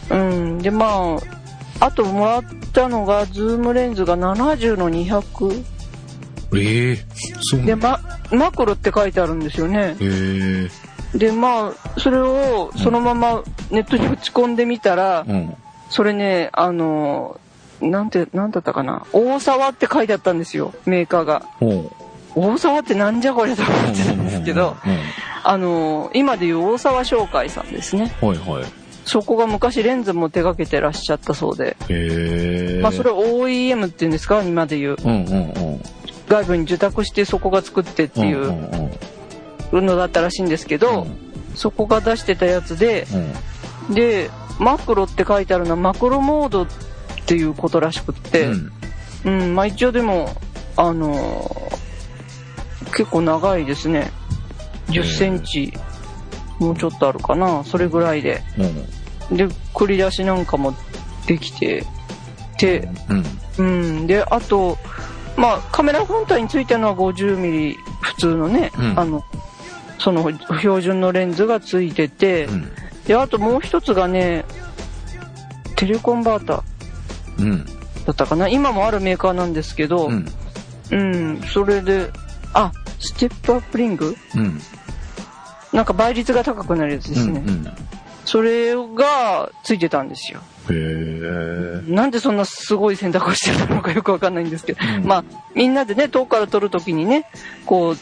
[0.10, 0.15] う
[0.56, 1.17] ん、でま
[1.80, 2.43] ああともらっ
[2.74, 5.79] たのがズームレンズが70の200
[6.55, 6.95] ええ
[7.41, 7.99] そうで、なんだ。
[8.31, 9.95] ま、マクロって書いてあるんですよね。
[9.99, 10.69] へえ。
[11.17, 15.55] でまあそれをそのままネットに打ち込んでみたら、うん。
[15.89, 17.39] それねあの
[17.81, 19.05] なんてなんだったかな。
[19.12, 21.43] 大沢って書いてあったんですよメーカーが。
[22.35, 24.97] 大沢ってなんじゃこれと思ってたんですけどうん
[25.43, 28.13] あの今でいう大沢商会さんですね。
[28.21, 28.65] はいはい。
[29.05, 31.75] そこが昔レンズも手掛けてらっしゃったそうで、
[32.83, 34.43] まあそれ OEM っていうんですか？
[34.43, 34.95] 今でいう。
[35.03, 35.81] うんうんうん
[36.30, 38.92] 外部に受託してそこが作ってっていん
[39.72, 41.08] うのだったらしいんですけど、
[41.56, 43.06] そこが出してたやつで
[43.89, 43.94] うん。
[43.94, 46.68] でマクロって書いてあるのはマクロモードっ
[47.26, 48.72] ていうことらしくって、うん。
[49.26, 50.30] うん、まあ一応でも、
[50.78, 51.70] あのー
[52.92, 54.12] 結構長いですね。
[54.88, 55.74] 10センチ、
[56.60, 58.42] もうちょっとあるかな、それぐらいで。
[59.30, 59.38] うん。
[59.38, 60.74] で、繰り出しなんかも
[61.28, 61.86] できて、
[62.58, 62.89] て、
[63.58, 63.65] うん。
[63.65, 64.78] うん、で、あと、
[65.39, 68.99] まあカメラ本体についてるのは 50mm 普通のね、うん。
[68.99, 69.23] あの、
[69.97, 72.71] その標準のレンズがついてて、うん。
[73.06, 74.43] で、あともう一つがね、
[75.78, 76.63] テレコンバーター。
[77.39, 77.65] うん。
[78.06, 78.49] だったかな。
[78.49, 80.25] 今もあるメーカーなんですけど、うん。
[80.91, 82.10] うん、それで、
[82.54, 84.15] あ、ステップアップリング？
[84.36, 84.60] うん。
[85.71, 87.43] なんか倍率が高くなるやつですね。
[87.45, 87.67] うん
[88.30, 90.42] それがついてたんですよ。
[91.88, 95.04] なんでそんなすごい選択をしてたのかよくわかんないんですけど、うん。
[95.04, 95.24] まあ、
[95.56, 97.26] みんなでね、遠くから撮るときにね、
[97.65, 97.98] こう、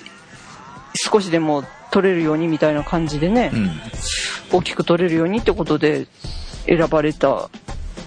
[0.95, 3.71] 少しでも撮れるようにみたいな感じでね、うん。
[4.51, 6.07] 大きく撮れるようにってことで
[6.65, 7.49] 選ばれた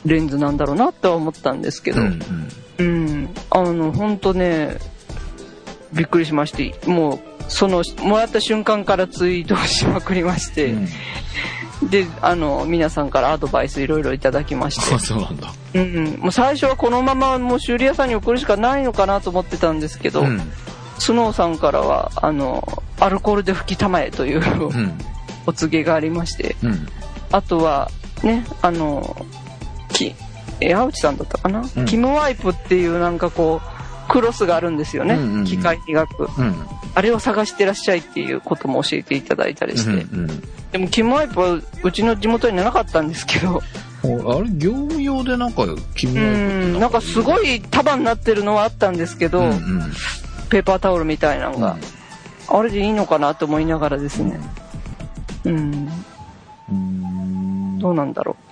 [0.04, 2.20] レンズなんだろうなとは思ったんですけど、うん
[2.76, 4.76] うん、あの、ほんとね、
[5.94, 10.88] びっくりしまして、もう、その、もらった瞬間からツイートをしまくりまして、うん
[11.82, 14.94] で、あの、皆さんからアドバイスいろいろいただきまして。
[14.94, 15.52] あ、そうなんだ。
[15.74, 20.40] うんうん、もう最初はこのままもう修理屋さんに送るしかないのかなと思ってたんですけど、うん。
[20.98, 24.98] スノーさんからは、あの、アルコールで拭きたまえといううん。
[25.46, 26.86] お告げがありまして、うん。
[27.32, 27.90] あとは、
[28.22, 29.26] ね、あの、
[29.88, 30.14] き、
[30.60, 31.86] え、青内さんだったかな、うん。
[31.86, 35.14] キムワイプっていうなんかこう、クロスがあるんですよね。
[35.14, 35.44] うんうんうん。
[35.46, 36.28] 機械磨く。
[36.36, 36.54] うん。
[36.94, 39.90] あれを探してらっしゃいっていうことも教えていただいたりして。
[39.90, 43.60] うんでも、キムワイプはうちの地元にはなかったんですけど、うん
[44.02, 49.58] あれ業務用でなんか君うはん、なんかすごい束になってるのはあったんですけど、うんうん。
[50.48, 51.76] ペーパータオルみたいなのが、
[52.48, 54.40] あれでいいのかなと思いながらですね。
[55.44, 55.88] うん、
[56.70, 57.78] うん。
[57.78, 58.50] どうなんだろう。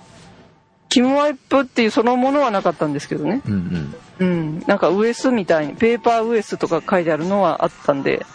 [0.89, 3.41] キムワイプっていうそのものはなかったんですけどね。
[3.45, 4.27] うんうん。
[4.27, 4.63] うん。
[4.67, 8.25] なんかウエスみたいに、ペーパーウエスとか書いてあるのはあったんで、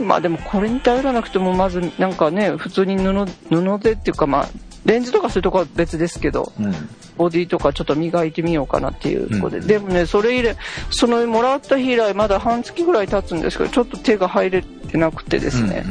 [0.00, 4.48] まあでもこれに頼らなくてもまずなんかね、普通に布、布でっていうかまあ、
[4.84, 6.66] レンズとかそういうとこは別ですけど、うん。
[6.66, 6.74] うん
[7.18, 10.56] ボディとかちょっと磨いてみようかなっていうところで、うんでもねそれ以来
[10.90, 15.84] そのもらった日以来まだ半月ぐらい経つんですけどちょっと手が入れてなくてですね、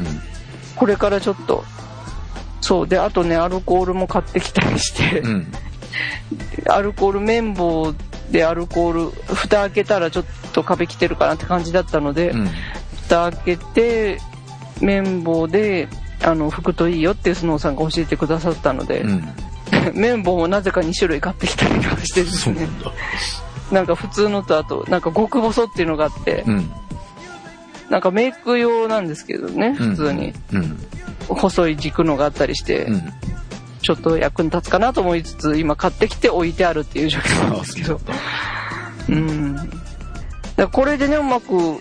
[0.78, 1.66] これからちょっと
[2.62, 2.88] そう。
[2.88, 5.48] であとねアルコールも買ってきたりして、うんうん。
[6.72, 7.94] アルコール綿棒
[8.32, 12.48] でアルコール蓋開けたらちょっと壁来てるかなって感じだったので、うん
[13.08, 14.20] 蓋開けて
[14.82, 15.88] 綿棒で
[16.24, 19.24] あの拭くといいよってスノーさんが教えてくださったので、うん。
[19.94, 22.68] 綿棒もなぜか2種類買ってきたりとかしてですね。
[23.72, 26.72] なんか普通のとあとなんか極細っていうのがあって、うん。
[27.90, 29.96] なんかメイク用なんですけどねうん。
[29.96, 30.34] 普通に。
[30.54, 30.78] うん。
[31.30, 33.14] 細い軸のがあったりして、うん。
[33.82, 38.02] ちょっと役に立つかなと思いつつ今買ってきて置いてあるっていう状況なんですけど。
[39.10, 39.56] うん
[40.58, 40.68] だ。
[40.68, 41.80] これでねうまく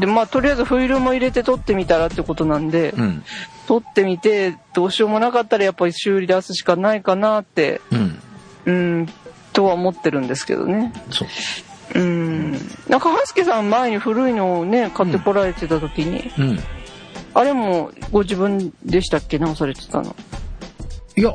[0.00, 3.24] でまあとりあえずフィルムも入れて撮ってみたらってことなんで、うん。
[3.66, 8.18] 撮ってみてどうしようもなかったらやっぱり修理出すしかないかなってうん。
[8.66, 9.08] うん
[9.52, 10.92] とは思ってるんですけどね。
[11.10, 11.28] そう。
[12.00, 12.52] うん。
[12.88, 16.58] なんかハスケさん前に古いのをね買ってこられてた時に、うん。
[17.34, 19.38] あれもご自分でしたっけ？
[19.38, 20.16] 直されてたの。
[21.14, 21.34] いや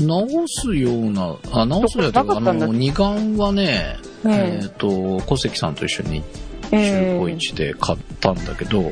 [0.00, 4.32] 直すようなあ直すようなあの二眼はねうん。
[4.32, 4.88] えっと
[5.20, 6.24] 小関さんと一緒に
[6.72, 8.90] え中古市で買ったんだけどは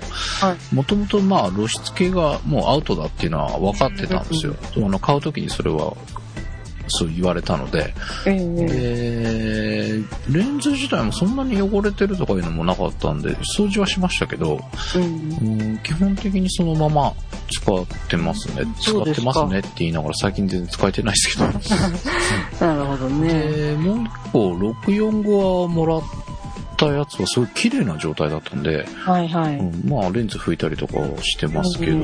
[0.70, 5.96] いもともとまあ露出系がもうアウトだっていうのは分かってたんですよ、あの買う時にそれは
[6.88, 7.94] そう言われたので、
[8.26, 14.60] ええで、レンズ自体もそんなに汚れてるとかいうのもなかったんで、掃除はしましたけど、
[14.94, 15.02] うん。
[15.02, 17.14] うん基本的にそのまま
[17.50, 18.64] 使ってますね。
[18.80, 21.42] 使ってますねって言いながら最近全然使えてないですけ
[22.60, 22.66] ど。
[22.66, 23.28] なるほどね。
[23.28, 26.02] で、もう一個、645はもらっ
[26.88, 29.58] たやつはすごい綺麗な状態だったんで、はいはい。
[29.58, 32.02] うんまあレンズ拭いたりとかはしてますけど、うん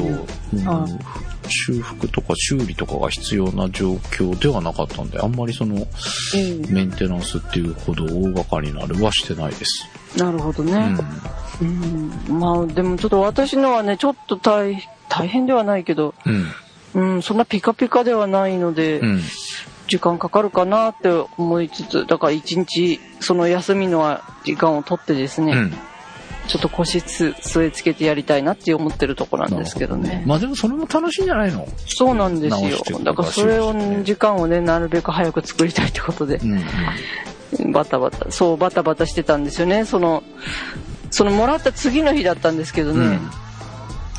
[0.54, 5.84] うんはい修復とか修理とかが必要な状況ではなかったんで、あんまりそのえ
[6.68, 9.84] えメンテナンスっていうほど大掛かりなあれはしてないです。
[10.16, 10.96] なるほどね。
[11.60, 12.30] うん。
[12.30, 12.40] うん。
[12.40, 16.46] まあでもちょっと私のはね、ちょっと大大変ではないけど、うん。
[16.92, 19.20] うん、そんなピカピカではないので、うん。
[19.90, 25.72] 時間かかるかなって思いつつ、だから一日、その休みの時間を取ってですね、うん。
[26.46, 30.22] ちょっと腰つ据え付けてやりたいなって思ってるとこなんですけどね。
[30.26, 31.66] まあでもそれも楽しいんじゃないの？
[31.86, 32.92] そうなんです。
[32.92, 33.72] よだからそれを
[34.04, 37.72] 時間をね、なるべく早く作りたいってことでう、ん。
[37.72, 39.84] バタバタ、そうバタバタしてたんですよね。
[39.84, 40.22] その、
[41.10, 43.30] そのもらった次の日だったんですけどね、うん。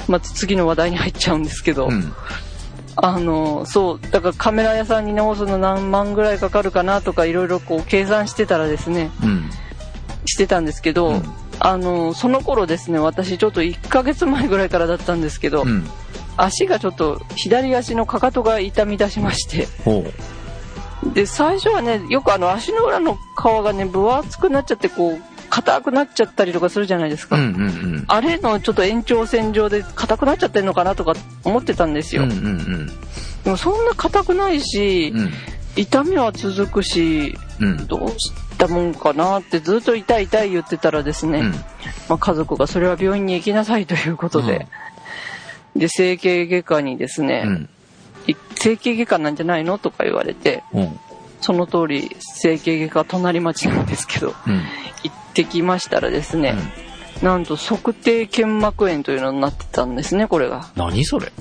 [0.10, 2.14] また次の話題に入っちゃうんですけど、うん。
[3.02, 9.50] あの、そう、だからカメラ屋さんに直すの何万ぐらいかかるかなとかいろいろこう計算してたらですね、うん。
[10.26, 11.24] してたんですけど、うん
[11.64, 15.88] あの、その頃ですね、私ちょっと1ヶ月前ぐらいからだったんですけど、うん。
[16.36, 20.04] 足がちょっと左足のかかとが痛み出しまして、ほ
[21.14, 23.20] で、最初はね、よくあの足の裏の皮
[23.64, 27.30] がね、分厚くなっちゃって、こう、硬くなっちゃったりとかするじゃないですう。
[27.30, 27.36] か。
[27.36, 27.66] うんうんう
[27.98, 28.06] ん。
[28.08, 32.24] あれのちょっと延長線上で硬くなっちゃってんのかなとか思ってたんですよ。
[32.24, 32.88] うんうん
[33.44, 35.32] でもそんな硬くないし、うん。
[35.76, 37.88] 痛みは続くし、うん。
[37.88, 41.52] どうしたもんかなってずっと痛い痛い言ってたらですね、うん。
[42.08, 44.68] まあ、家族がそれは病院に行きなさいということで、
[45.76, 47.68] で、整形外科にですね、
[48.56, 51.00] 整形外科なんじゃないのとか言われて、うん。
[51.42, 54.62] その通り整形外科は隣町なんですけど、うん。
[55.04, 56.56] 行ってきましたらですね、
[57.22, 60.72] なんと測定腱膜炎というのになってたんですね、これが。
[60.76, 61.32] 何それ？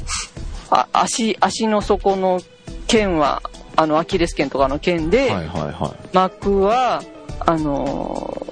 [0.70, 2.40] あ足、足の底の
[2.86, 3.42] 腱は、
[3.76, 7.02] あの、アキレス腱とかの腱で、はいはいは膜は、
[7.40, 8.50] あのー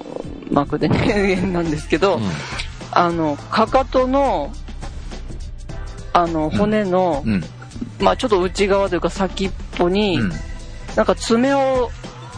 [0.50, 2.20] 膜でね、 炎なんですけど、い。
[2.92, 4.52] あの、かかとの、
[6.12, 7.44] あの、骨の、うん。
[8.00, 10.32] まあちょっと内側というか先っぽに、うん。
[10.96, 11.90] なんか爪を、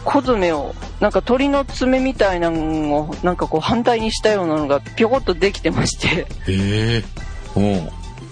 [0.03, 7.03] 小爪を、なんか鳥の爪みたいなのを、なんかこう反対にしたようなのがぴょこっとできてまして、へえ。
[7.55, 7.89] うん。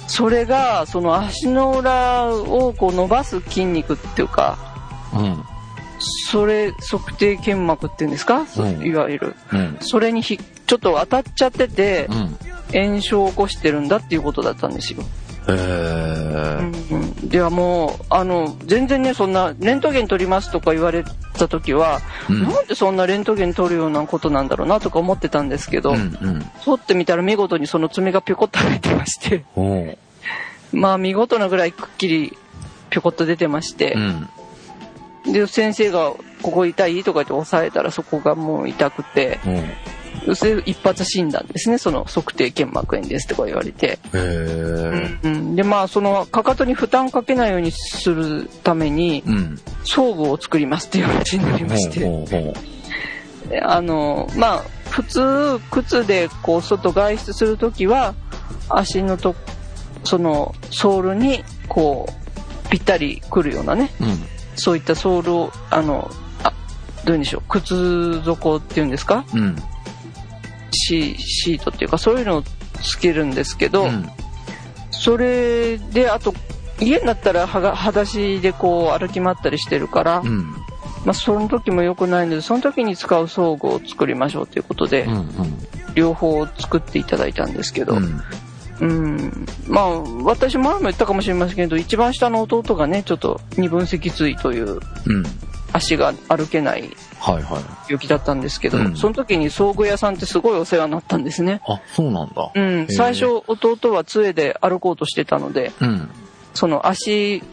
[0.08, 4.58] それが、その足の裏をこう伸ばす筋肉っていうか、
[5.14, 5.44] うん。
[6.32, 9.36] それ、測定腱膜っていうんですか、うんいわゆる。
[9.52, 9.78] うん。
[9.82, 12.38] それにひちょっと当たっちゃってて、うん。
[12.72, 15.04] 炎症を起こしてるんだっていうことだったんですよ。
[15.52, 16.96] へうえ。
[16.96, 26.46] んうん、ではもう、あの、全然ね、そんな、レントゲン取りますとか言われた時は、うんなんでそんなレントゲン取るようなことなんだろうなとか思ってたんですけど、うんうん。
[26.64, 29.46] 取ってみたら見事にその爪がぴょこっと入ってまして。
[30.72, 32.38] まあ見事なぐらいくっきり
[32.90, 33.94] ぴょこっと出てまして
[35.26, 35.34] う、ん。
[35.34, 37.04] で、先生が、ここ痛い？
[37.04, 39.50] とか言って押さえたらそこがもう痛くて、お
[40.28, 40.36] う。
[40.36, 43.88] それで一発診断ですね、その測定腱膜炎ですとか言われて。
[43.88, 45.20] へえ。
[45.24, 49.60] うん、で、まあ、その、かかとに負担かけないようにするために、うん。
[49.84, 52.54] 装具を作りますっていう話になりまして、ほうほうほ
[53.64, 58.14] あの、まあ、普通、靴でこう、外外出するときは、
[58.70, 59.36] 足のと、
[60.04, 64.04] その、ソールに、こう、ぴったりくるようなね、う。
[64.04, 64.20] うん。
[64.56, 66.12] そういったソールを、あの、
[66.44, 66.54] あ、
[67.06, 69.26] どういうんでしょう、靴底っていうんですか？
[69.34, 69.56] うん。
[70.80, 72.44] シシートっていうか、そういうのを
[72.82, 74.10] つけるんですけど、うん。
[74.92, 76.34] それで、あと、
[76.80, 80.52] 家になったらはが裸足でこう歩き回ったりしてるから、うん。
[81.06, 85.30] まあその時も良くないので、その時に使う装具を作りましょうということで、うん。
[85.96, 88.00] 両方作っていただいたんですけど、う
[88.82, 89.46] うん、ん。
[89.68, 94.80] まあ私前も言ったかもしれませんけど、一番下の弟がね、ちょっと二分脊椎といううん。
[95.72, 96.90] 足が歩けない
[97.20, 97.64] はいはい。
[97.88, 101.62] 病気だったんですけど、うんその時に装具屋さんってすごいお世話になったんですね。
[101.68, 102.52] あ、そうなんだ。
[102.56, 106.10] うん、ー最初弟は杖で歩こうとしてたので、うん。
[106.54, 107.44] その足、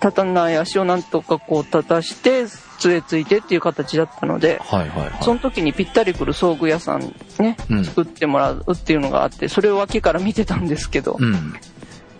[0.00, 2.46] 立たない足をなんとかこう立たして、
[2.78, 5.10] 杖ついてっていう形だったので、はいはいはい。
[5.22, 11.54] その時にぴったりくる装具屋さんね、うん作ってもらうっていうのがあって、それを脇から見てたんですけど、うん。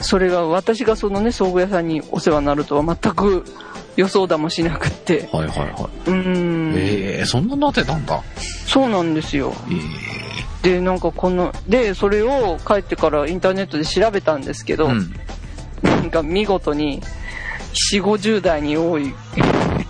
[0.00, 3.44] それが私がそのね、装具屋さんにお世話になるとは全く
[4.00, 6.78] 予想だもしなくって、はいはいはうーん、い。
[6.78, 8.22] ええ、そんななってたんだ。
[8.66, 9.52] そうなんですよ。
[10.64, 14.76] えで、なんかこの、で、それを帰ってからインターネットで調べたんですけえ。
[14.76, 15.14] ど、うん。
[15.82, 17.02] なんか見事に、
[17.92, 19.14] 4、50代に多い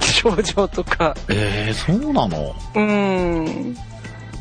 [0.00, 1.14] 症状とか。
[1.28, 2.54] ええー、そうなの？
[2.74, 3.76] うん。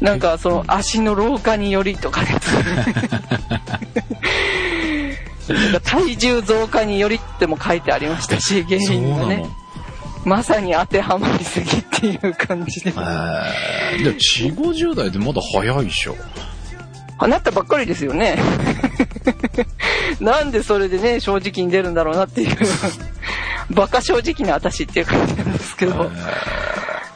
[0.02, 2.94] なんかその足の老化によりとかですね。
[5.84, 9.46] 体重増加によりっても書いてありましたし、 原因がね。
[10.26, 12.90] まさに当てはまりすぎっていう感じで。
[12.90, 16.16] えー、でも4、50代でまだ早いでしょ。
[17.28, 18.38] なったばっかりですよね。
[20.20, 22.58] なんでそれでね、正直に出るんだろうなっていう。
[23.72, 26.12] バカ正直な私っていう感じなんですけど。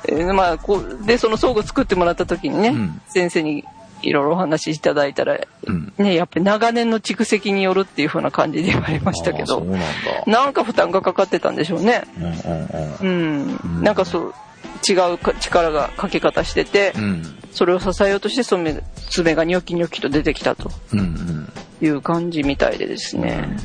[0.07, 3.63] えーまあ、こう、で、その装具作ってもらった時にね、うん先生に
[4.03, 5.93] いろいろお話しいただいたら、うん。
[5.97, 9.85] ね、やっぱり長年の蓄積によるっていう風な感じで言われましたけどなんだ。
[10.27, 12.03] なんか負担がかかってたんでしょうね。
[12.17, 12.33] うんうん
[13.01, 13.47] うん。
[13.47, 13.59] うん。
[13.63, 14.33] うんなんかそう、
[14.87, 17.23] 違うか力がかけ方してて、うん。
[17.51, 21.49] それを支えようとして爪爪がニョキニョキと出てきたとうんうん。
[21.81, 23.57] いう感じみたいでですね。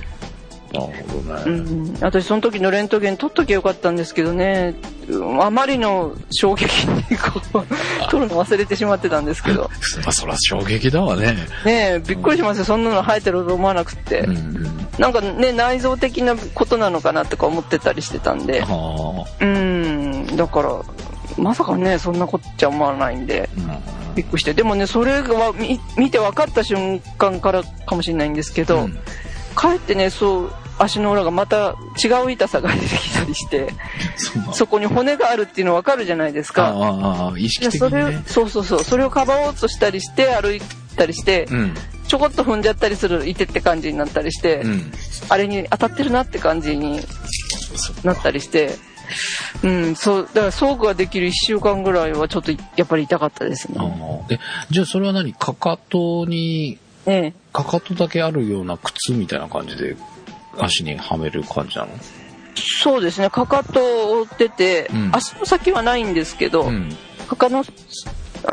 [0.73, 1.61] なるほどうね。
[1.61, 1.97] ん。
[2.01, 4.75] 私その時のレントゲン撮っときゃよかったんですけどね、
[5.09, 9.71] うんあまりの衝撃にこう、撮るの忘れてしまってたんですけど。
[10.05, 11.35] まあ、そら衝撃だわね。
[11.65, 12.65] ねえ、びっくりしますよ。
[12.65, 14.21] そんなの生えてると思わなくって。
[14.21, 14.89] うんうん。
[14.99, 18.61] なんかね、内臓的なことなのかなとか思ってたりしてたんで。
[18.61, 20.37] はうん。
[20.37, 20.81] だから、
[21.39, 23.79] まさかね、そんなことっちゃ思わないんで、あ。
[24.15, 24.53] びっくりして。
[24.53, 28.99] でもね、それが見見て分かった瞬間からかもしれないんですけど、うん
[29.59, 33.75] かえってね、そう、足の裏がまた違う痛さが出てきたりして、
[34.55, 36.69] そこに骨があるっていうの分かるじゃないですか。
[36.69, 38.29] ああ、意識でそれを的にね。
[38.29, 38.85] そうそうそう。
[38.85, 40.63] それをかばおうとしたりして、歩い
[40.97, 41.75] たりして、うん。
[42.07, 44.93] ちょこっと踏んじゃったりする、いてって感じになったりして、うん。
[45.29, 47.01] あれに当たってるなって感じに
[48.05, 48.77] なったりして、
[49.65, 54.25] うん、そう、だから装具ができる1週間ぐらいはちょっとやっぱり痛かったですあね。
[54.29, 54.39] ーえ、
[54.71, 55.33] じゃあそれは何？
[55.33, 57.35] かかとに、ね
[57.65, 59.97] かかとだけあるような靴みたいな感じで
[60.59, 61.91] 足にはめる感じなの？
[62.55, 66.91] そうですね、かかとを折ってて、うん足の先はないんですけど、うん。
[67.29, 67.65] かかの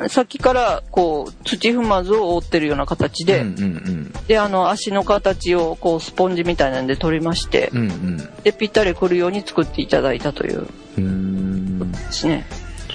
[0.10, 7.80] 先からこう土踏まずを覆ってるような形で、うんうんであの足の形をこうスポンジみたいなんで取りまして、うん。
[7.80, 8.18] うんうん。
[8.44, 10.62] でぴったりくるように作っていただいたという。
[10.62, 12.46] ですね。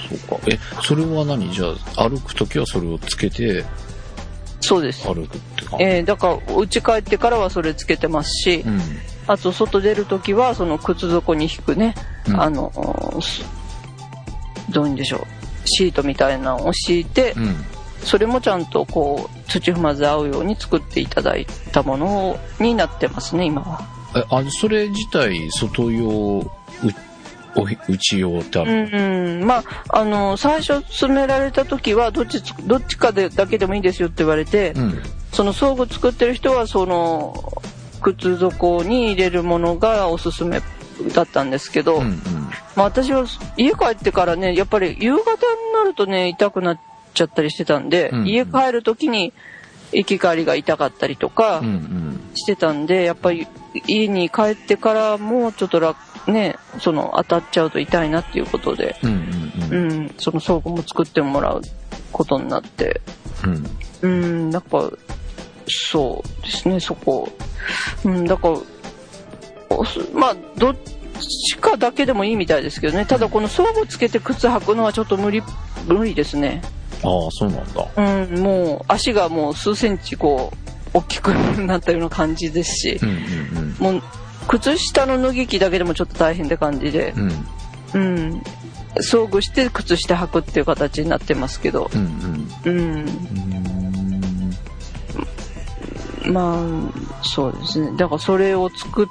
[0.08, 0.46] そうか。
[0.50, 1.52] え、それは何？
[1.52, 3.64] じゃあ、歩くときはそれをつけて
[4.60, 5.06] そうです。
[5.06, 8.80] 歩くって感じえーだから家帰ってからはそれつけてますし、うん。
[9.26, 11.94] あと外出るときはその靴底に引くね、
[12.28, 12.72] うんあの
[13.22, 13.44] す
[14.70, 15.20] どういうんでしょう
[15.64, 17.56] シートみたいなのを敷いて、うん。
[18.02, 24.00] それもちゃんとこう土踏まず合うように作っていただいたものになってますね今は。
[24.16, 26.50] え、あ、それ自体、外用、う、
[27.56, 37.34] おひ内用ってあうる、ん、まああの最初詰められた時はどっちつどっちかでだけでもいいですよって言われて、うん、その装具作ってる人はその
[38.00, 40.62] 靴底に入れるものがおすすめ
[41.14, 42.20] だったんですけど、うん、うん。
[42.76, 43.26] まあ、私は
[43.56, 46.80] 家帰ってからねやっぱり夕方になるとね痛くなっ
[47.14, 49.32] ちゃったりしてたんで、うん家帰る時に
[49.92, 52.20] 行き帰りが痛かったりとかうん、うん。
[52.34, 53.46] してたんでやっぱり
[53.86, 60.04] 家に帰ってからもちょっと楽ねその当たっちゃうと痛いなっていうことで、うん、うん、ううん。
[60.06, 61.62] ん、その装具も作ってもらう
[62.12, 63.00] ことになって。
[63.44, 63.66] うん。
[64.02, 64.90] うんなんか
[65.66, 67.28] そうですねそこ。
[68.04, 68.56] うんだから
[70.14, 70.76] まあどっ
[71.48, 73.06] ちかだけでもいいみたいですけどね。
[73.06, 75.42] ただこの装具つけて靴履くのはちょっと無理
[75.86, 76.62] 無理ですね。
[77.02, 77.86] ああ、そうなんだ。
[77.96, 80.52] うんもう足がもう数センチこ
[80.94, 83.00] う大きくなったような感じですし。
[83.02, 83.08] うん、
[83.88, 84.02] うん、もう
[84.48, 87.14] 靴下の脱ぎ着だけでもちょっと大変って感じで。
[87.16, 87.46] うん。
[87.94, 88.42] うん、うん
[89.02, 91.88] 装具して靴下履くっていう形になってますけど。
[91.94, 92.72] うん、うん。
[92.72, 92.98] うん。
[92.98, 94.50] うん
[96.32, 97.96] まあそうですね。
[97.96, 99.06] だからそれを作っ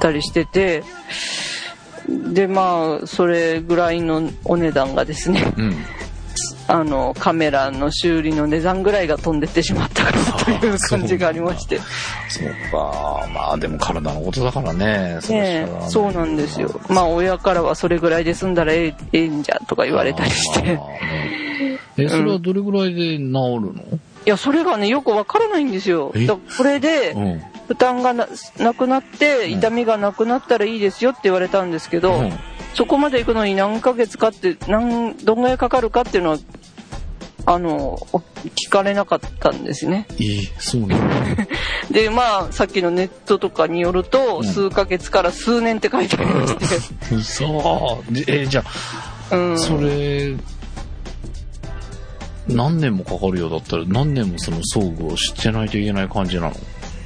[0.00, 0.82] たりしてて。
[2.06, 5.54] でまあそれぐらいのお値段がですね。
[5.56, 5.74] うん。
[6.66, 11.78] あのカメラの修理の値段ぐらいが飛んでってしまったかなという感じがありまして
[12.38, 13.26] そうか。
[13.32, 15.18] まあでも体のことだからね。
[15.20, 16.80] それねしょがないそうなんですよ。
[16.88, 20.80] まあ親からはそれぐらいで済んだらええええんじゃとか言われたりして。
[21.96, 23.60] え、それはどれぐらいで治るの？
[24.26, 26.12] いやそれがねよくわからないんですよ。
[26.14, 26.26] え？
[26.26, 27.42] だこれでうん。
[27.66, 28.28] 負担がな
[28.58, 32.32] なくなって痛みがなくなったらいいですよって言われたんですけど、うん。
[32.74, 36.38] そこまで行くのに何ヶ月かって何どんぐらいかかるかっていうのは
[37.46, 38.22] あのお
[38.56, 40.06] 聞かれなかったんですね。
[40.18, 41.46] いい、そうなんだ。
[41.90, 44.44] でまあさっきのネットとかによると、ん。
[44.44, 46.64] 数ヶ月から数年って書いてありまして、
[47.22, 48.46] そう。
[48.46, 48.64] じゃ
[49.30, 50.34] あ、うん、それ、
[52.48, 56.52] 何年もかかるようだったら何年もその装具をしてないといけない感じなの？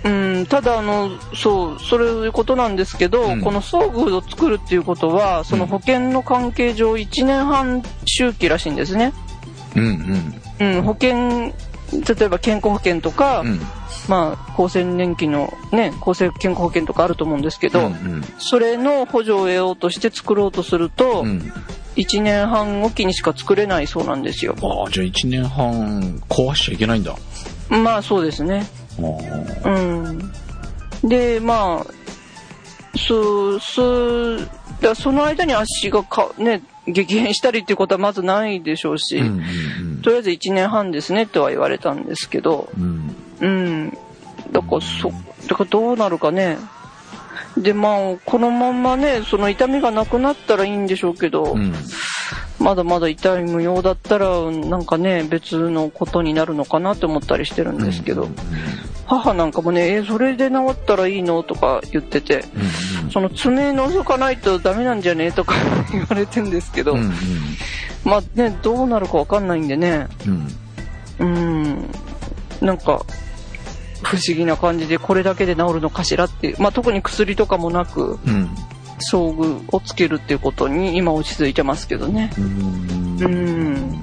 [0.04, 0.08] う
[0.42, 3.40] ん、ただあの、そう、そういうことなんですけど、うん。
[3.40, 9.12] この装具を作るっていうことは、その保険の関係上1年半周期らしいんですね。
[9.78, 10.76] うんうん。
[10.76, 11.52] うん、保険、
[11.92, 13.60] 例えば健康保険とか、うん。
[14.08, 21.28] まあ、厚生年金のね、厚生健康保険とかあると思うんですけど、うんそれの補助を得ようとして作ろうとすると、うん。
[21.28, 21.52] うん。
[21.96, 24.54] 1年半おきにしか作れないそうなんですよ。
[24.62, 27.14] ああ、じゃあ1年半壊しちゃいけないんだ。
[27.68, 28.66] まあそうですね。
[29.64, 30.32] うん。
[31.02, 31.86] で、まあ、
[32.96, 34.52] す、す、だか
[34.82, 36.62] らその間に足がか、ね、
[36.92, 39.42] 激変したりっていうことはまずないでしょうし、うんうん
[40.02, 43.14] とりあえず1年半ですねとは言われたんですけど、うん。
[43.40, 43.48] うん。
[43.48, 43.98] うん。
[44.52, 45.12] だからそ、
[45.48, 46.56] だからどうなるかね。
[47.56, 51.74] で、まあ、このまんまね、その痛みがなくなったらいいんでしょうけど、うん。
[52.60, 58.36] まだまだ痛い無用だったら、なんかね、別のことになるのかなって思ったりしてるんですけど、うん
[59.08, 65.54] 母なんかもね、え、それで治ったらいいのとか言ってて、うんその爪覗かないとダメなんじゃねとか
[65.90, 67.12] 言われてんですけど、うんうん。
[68.04, 70.48] まあね、どうなるかわかんないんでね、うん。
[71.20, 71.90] うん、
[72.60, 73.02] なんか、
[74.02, 78.50] 不思議な感じでこれだけで治るのかしらってまあ特に薬とかもなく、うん。
[79.00, 82.30] 装具をつけるっていうことに今落ち着いてますけどね。
[82.36, 83.22] うん。
[83.22, 84.02] うん。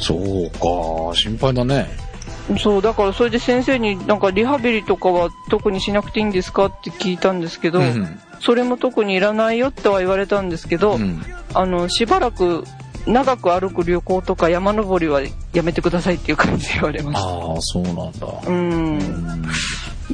[0.00, 2.11] そうか心配だね
[2.58, 11.22] そう、だからそれで先生になんかリハビリとかは特にしなくていいんですかって聞いたんですけど、うんそれも特にいらないよっては言われたんですけど、うん
[11.54, 12.64] あの、しばらく
[13.06, 15.22] 長く歩く旅行とか山登りは
[15.52, 17.28] やめてくださいっていう感じで言われました。
[17.28, 18.98] ああそうなんだうん。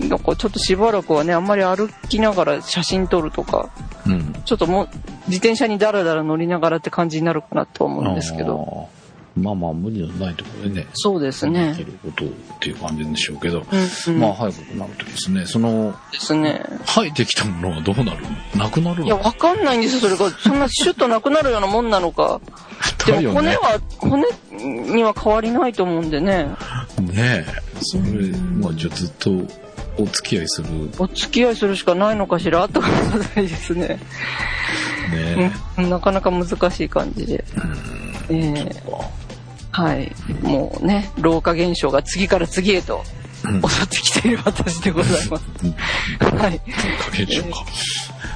[0.08, 3.70] なんかちょっとしばらくはね、あんまり歩きながら写真撮るとか、
[4.06, 4.88] うんちょっともう
[5.26, 8.88] 自転車にダラダラ乗りながらって感じになるかなと思うんですけど。
[9.42, 11.84] まあまあ無理のないところでねそうですでねき。
[11.84, 12.28] ることっ
[12.60, 14.20] ていう感じでしょうけど、うん、うん。
[14.20, 16.62] まあ早くなるとですねそのですね。
[16.86, 18.22] 生えてきたものはどうなる
[18.54, 18.64] の？
[18.64, 20.30] なくなるいや、のわかんないんですよ、それが。
[20.38, 22.40] そんなシュッとなくなるようなもんなのか。
[23.06, 26.44] でも骨は、骨には変わりないと思うんでね。
[27.00, 27.46] ねえ
[27.80, 28.02] それ
[28.56, 29.30] まあじゃあずっと
[29.98, 32.68] お付き合いするねお付き合いするしかないのかしら？
[32.68, 32.88] とか
[33.36, 33.98] ないですね。
[35.14, 37.44] えうんなかなか難しい感じで。
[38.30, 38.82] ええ
[39.78, 40.12] はい。
[40.42, 43.04] もうね、老化現象が次から次へと
[43.44, 45.44] うん襲ってきている私でございます。
[46.20, 46.58] はい。
[46.58, 47.64] かけちゃうか。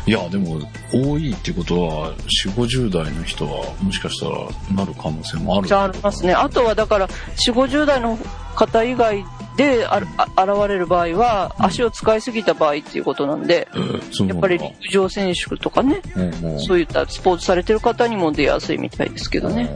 [0.06, 0.60] いや、でも、
[0.92, 2.12] 多いってことは、
[2.46, 4.36] 4、50代の人は、もしかしたら、
[4.74, 5.66] なる可能性もある。
[5.66, 6.32] じゃあありますね。
[6.32, 8.18] あとはだから、4、50代の
[8.54, 9.24] 方以外
[9.56, 19.74] であ現れる場合は、足を使いすぎた場合っていうことなんで、うなんだやっぱり陸上選手とかね、うんうんそういったスポーツされてる方にも出やすいみたいですけどね。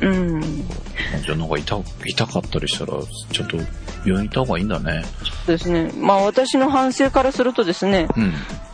[0.00, 0.40] うん。
[0.40, 2.92] じゃあなんか痛痛かったりしたら、
[3.32, 3.56] ちょっと
[4.04, 5.02] 病院行った方がいいんだね。
[5.46, 5.92] そうですね。
[5.96, 8.08] まあ私の反省からするとですね、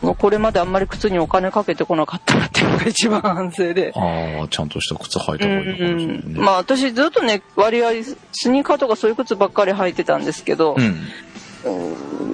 [0.03, 0.15] うん。
[0.15, 3.91] これまであんまり靴にお金かけてこなかったなっていうのが一番反省で。
[3.95, 6.21] ああ、ちゃんとした靴履いた方がいいのかもしれないね。
[6.35, 7.91] まあ私ずっとね、割合
[8.31, 10.95] スニーカーとかそういう靴ばっかり履いてたんですけど、うん。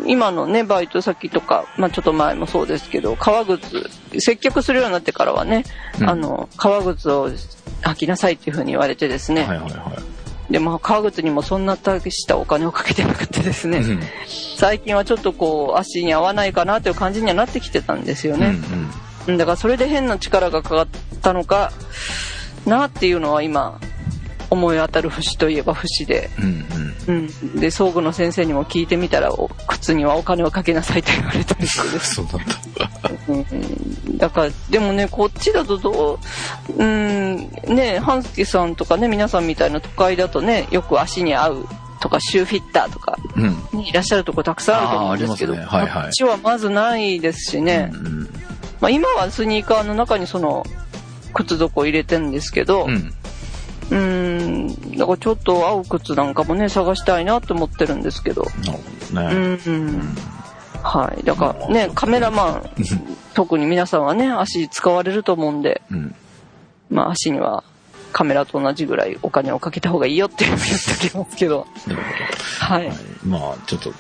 [0.06, 5.64] 今のね、バイト先とか、まあちょっと前もそうですけど、革靴、接客するようになってからはね、
[6.00, 7.30] うんあの、革靴を
[7.82, 9.94] 履きなさいっていうふうに言われてですね、はいはいは
[10.50, 10.52] い。
[10.52, 14.00] で、まあ革靴にもそんな大したお金をかけてなくてですね、うん。
[14.58, 18.48] 最近はちょっとこう、足に合わないかなという感じにはなってきてたんですようんね。
[18.48, 18.90] うん
[19.26, 20.88] だからそれで変な力がかかっ
[21.22, 21.72] たのか
[22.66, 23.80] なっていうのは今、
[24.54, 26.46] 思い当たる節といえば節で、うん。
[26.46, 27.60] うんうん。
[27.60, 32.60] で、装具の先生にも聞いてみたら、お靴にはお金をかけなさいと言われたりしてですそうなんだ。
[33.28, 36.20] うんだから、でもね、こっちだとど
[36.78, 41.68] う、うん、ね、ハンスケさんとかね、皆さんみたいな都会だとね、よく足に合う
[42.00, 43.80] とか、シューフィッターとか、うん。
[43.80, 48.24] ね、いらっしゃるとこたくさんあると思うんですけど、はいはいこっちはまずないですしね、うん。
[48.80, 50.66] まあ、今はスニーカーの中にその、
[51.34, 53.14] 靴底を入れてんですけど、うん。
[53.92, 58.46] うん、だからちょっと合う靴なんかもね、探したいなと思ってるんですけど、
[59.14, 59.92] なるほどうね。
[59.92, 60.16] ん、
[60.82, 61.24] はい。
[61.24, 62.70] だからね、カメラマン、
[63.34, 66.16] 特に皆さんはね、足使われると思うんで、うん。
[66.90, 67.64] まあ足には
[68.12, 72.02] カメラと同じぐらいお金をかけた方がいいよって言っておきますけど、なる
[72.60, 72.90] はい。
[72.90, 73.30] ほど。
[73.30, 73.92] まあ、ちょっと、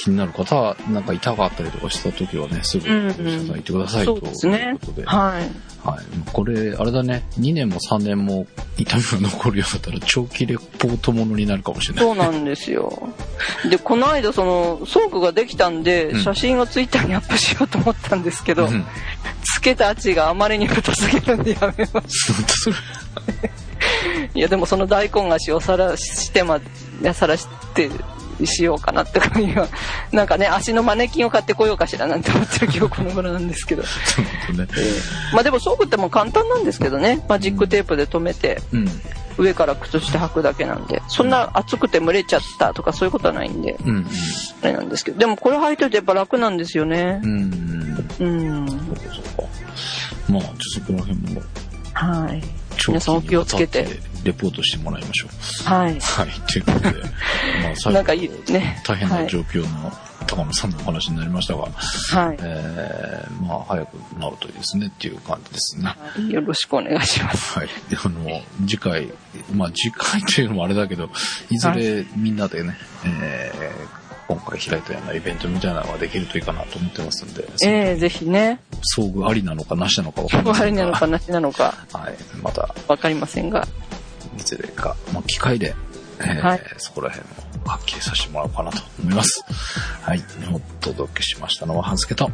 [0.00, 5.04] 気になる方は、なんか痛かったりとかした時はね、すぐ、うんうんお医者さん行ってくださいとそうですねいうことで。
[5.04, 5.42] はい。
[5.86, 6.32] はい。
[6.32, 8.46] これ、あれだね、2年も3年も
[8.78, 12.04] 痛みが残るようだったら、長期レポートものになるかもしれない。
[12.04, 13.10] そうなんですよ。
[13.68, 18.84] で、この間その、倉庫ができたんでう、ん写真をツイッターにアップしようと思ったんですけど、うん。
[19.42, 22.76] つけた血があまりに太すぎるんでやめまし本当それ。
[22.76, 23.60] た。
[24.34, 26.60] いや、でもその大根足をさらしてま、
[27.14, 27.90] さらして、
[28.46, 29.04] しようかな
[30.12, 33.82] なんかね、足のマネキンを買ってこようかしらなんて思ってる今日この頃なんですけど。
[34.52, 34.68] ね。
[35.32, 37.24] まあでも装具ってもう簡単なんですけどね。
[37.28, 38.88] マジックテープで留めて、うん。
[39.38, 44.06] 上から靴下履くだけなんで、そんな暑くて蒸れちゃったとかそういうことはないんで、うん。
[44.62, 45.18] あれなんですけど。
[45.18, 47.26] でもこれ履いててやっぱ楽なんですよねう。
[47.26, 48.04] ん。
[48.18, 48.68] うん。
[48.68, 49.42] そうかそうか。
[50.28, 51.42] まあ、じゃあそこら辺も、
[51.94, 52.59] はい。
[52.76, 53.86] 長皆さんお気をつけて
[54.24, 55.68] レポートしてもらいましょう。
[55.68, 56.00] はい。
[56.00, 56.28] はい。
[56.50, 57.02] ということで、
[57.62, 58.82] まあ、最後ね。
[58.86, 59.92] 大変はない状況の
[60.26, 61.68] 高野さんのお話になりましたが、は
[62.32, 62.36] い。
[62.40, 65.94] えー、まあ、早く治るといいですねっていう感じですね。
[66.28, 67.58] よろしくお願いします。
[67.58, 67.68] はい。
[67.88, 69.08] で、あの、次回、
[69.52, 71.10] まあ、次回というのもあれだけど、
[71.50, 73.99] いずれみんなでね、えー
[74.30, 78.60] 今回開いたようなイベントみたいなのができるといいかなと思ってますんで、ええぜひね。
[78.96, 82.14] 遭遇ありなのかなしなのかわかりませんが りなのかなしなのかはい。
[82.40, 83.66] また、わかりませんが。
[84.38, 85.74] いずれか、まあ、機会で、
[86.20, 87.26] えーはいそこら辺
[87.66, 89.44] をはっきりさせてもらおうかなと思います。
[90.02, 90.22] はい。
[90.52, 92.30] お届けしましたのは、はずけと。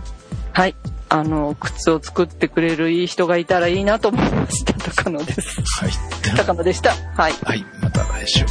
[0.52, 0.74] はい。
[1.08, 4.74] あの、靴を作ってくれるいい人がいたらいいなと思いました。
[4.74, 5.62] 高野です。
[5.80, 5.90] はい。
[6.36, 6.90] 高野でした。
[7.16, 7.32] はい。
[7.42, 7.64] はい。
[7.80, 8.44] また来週。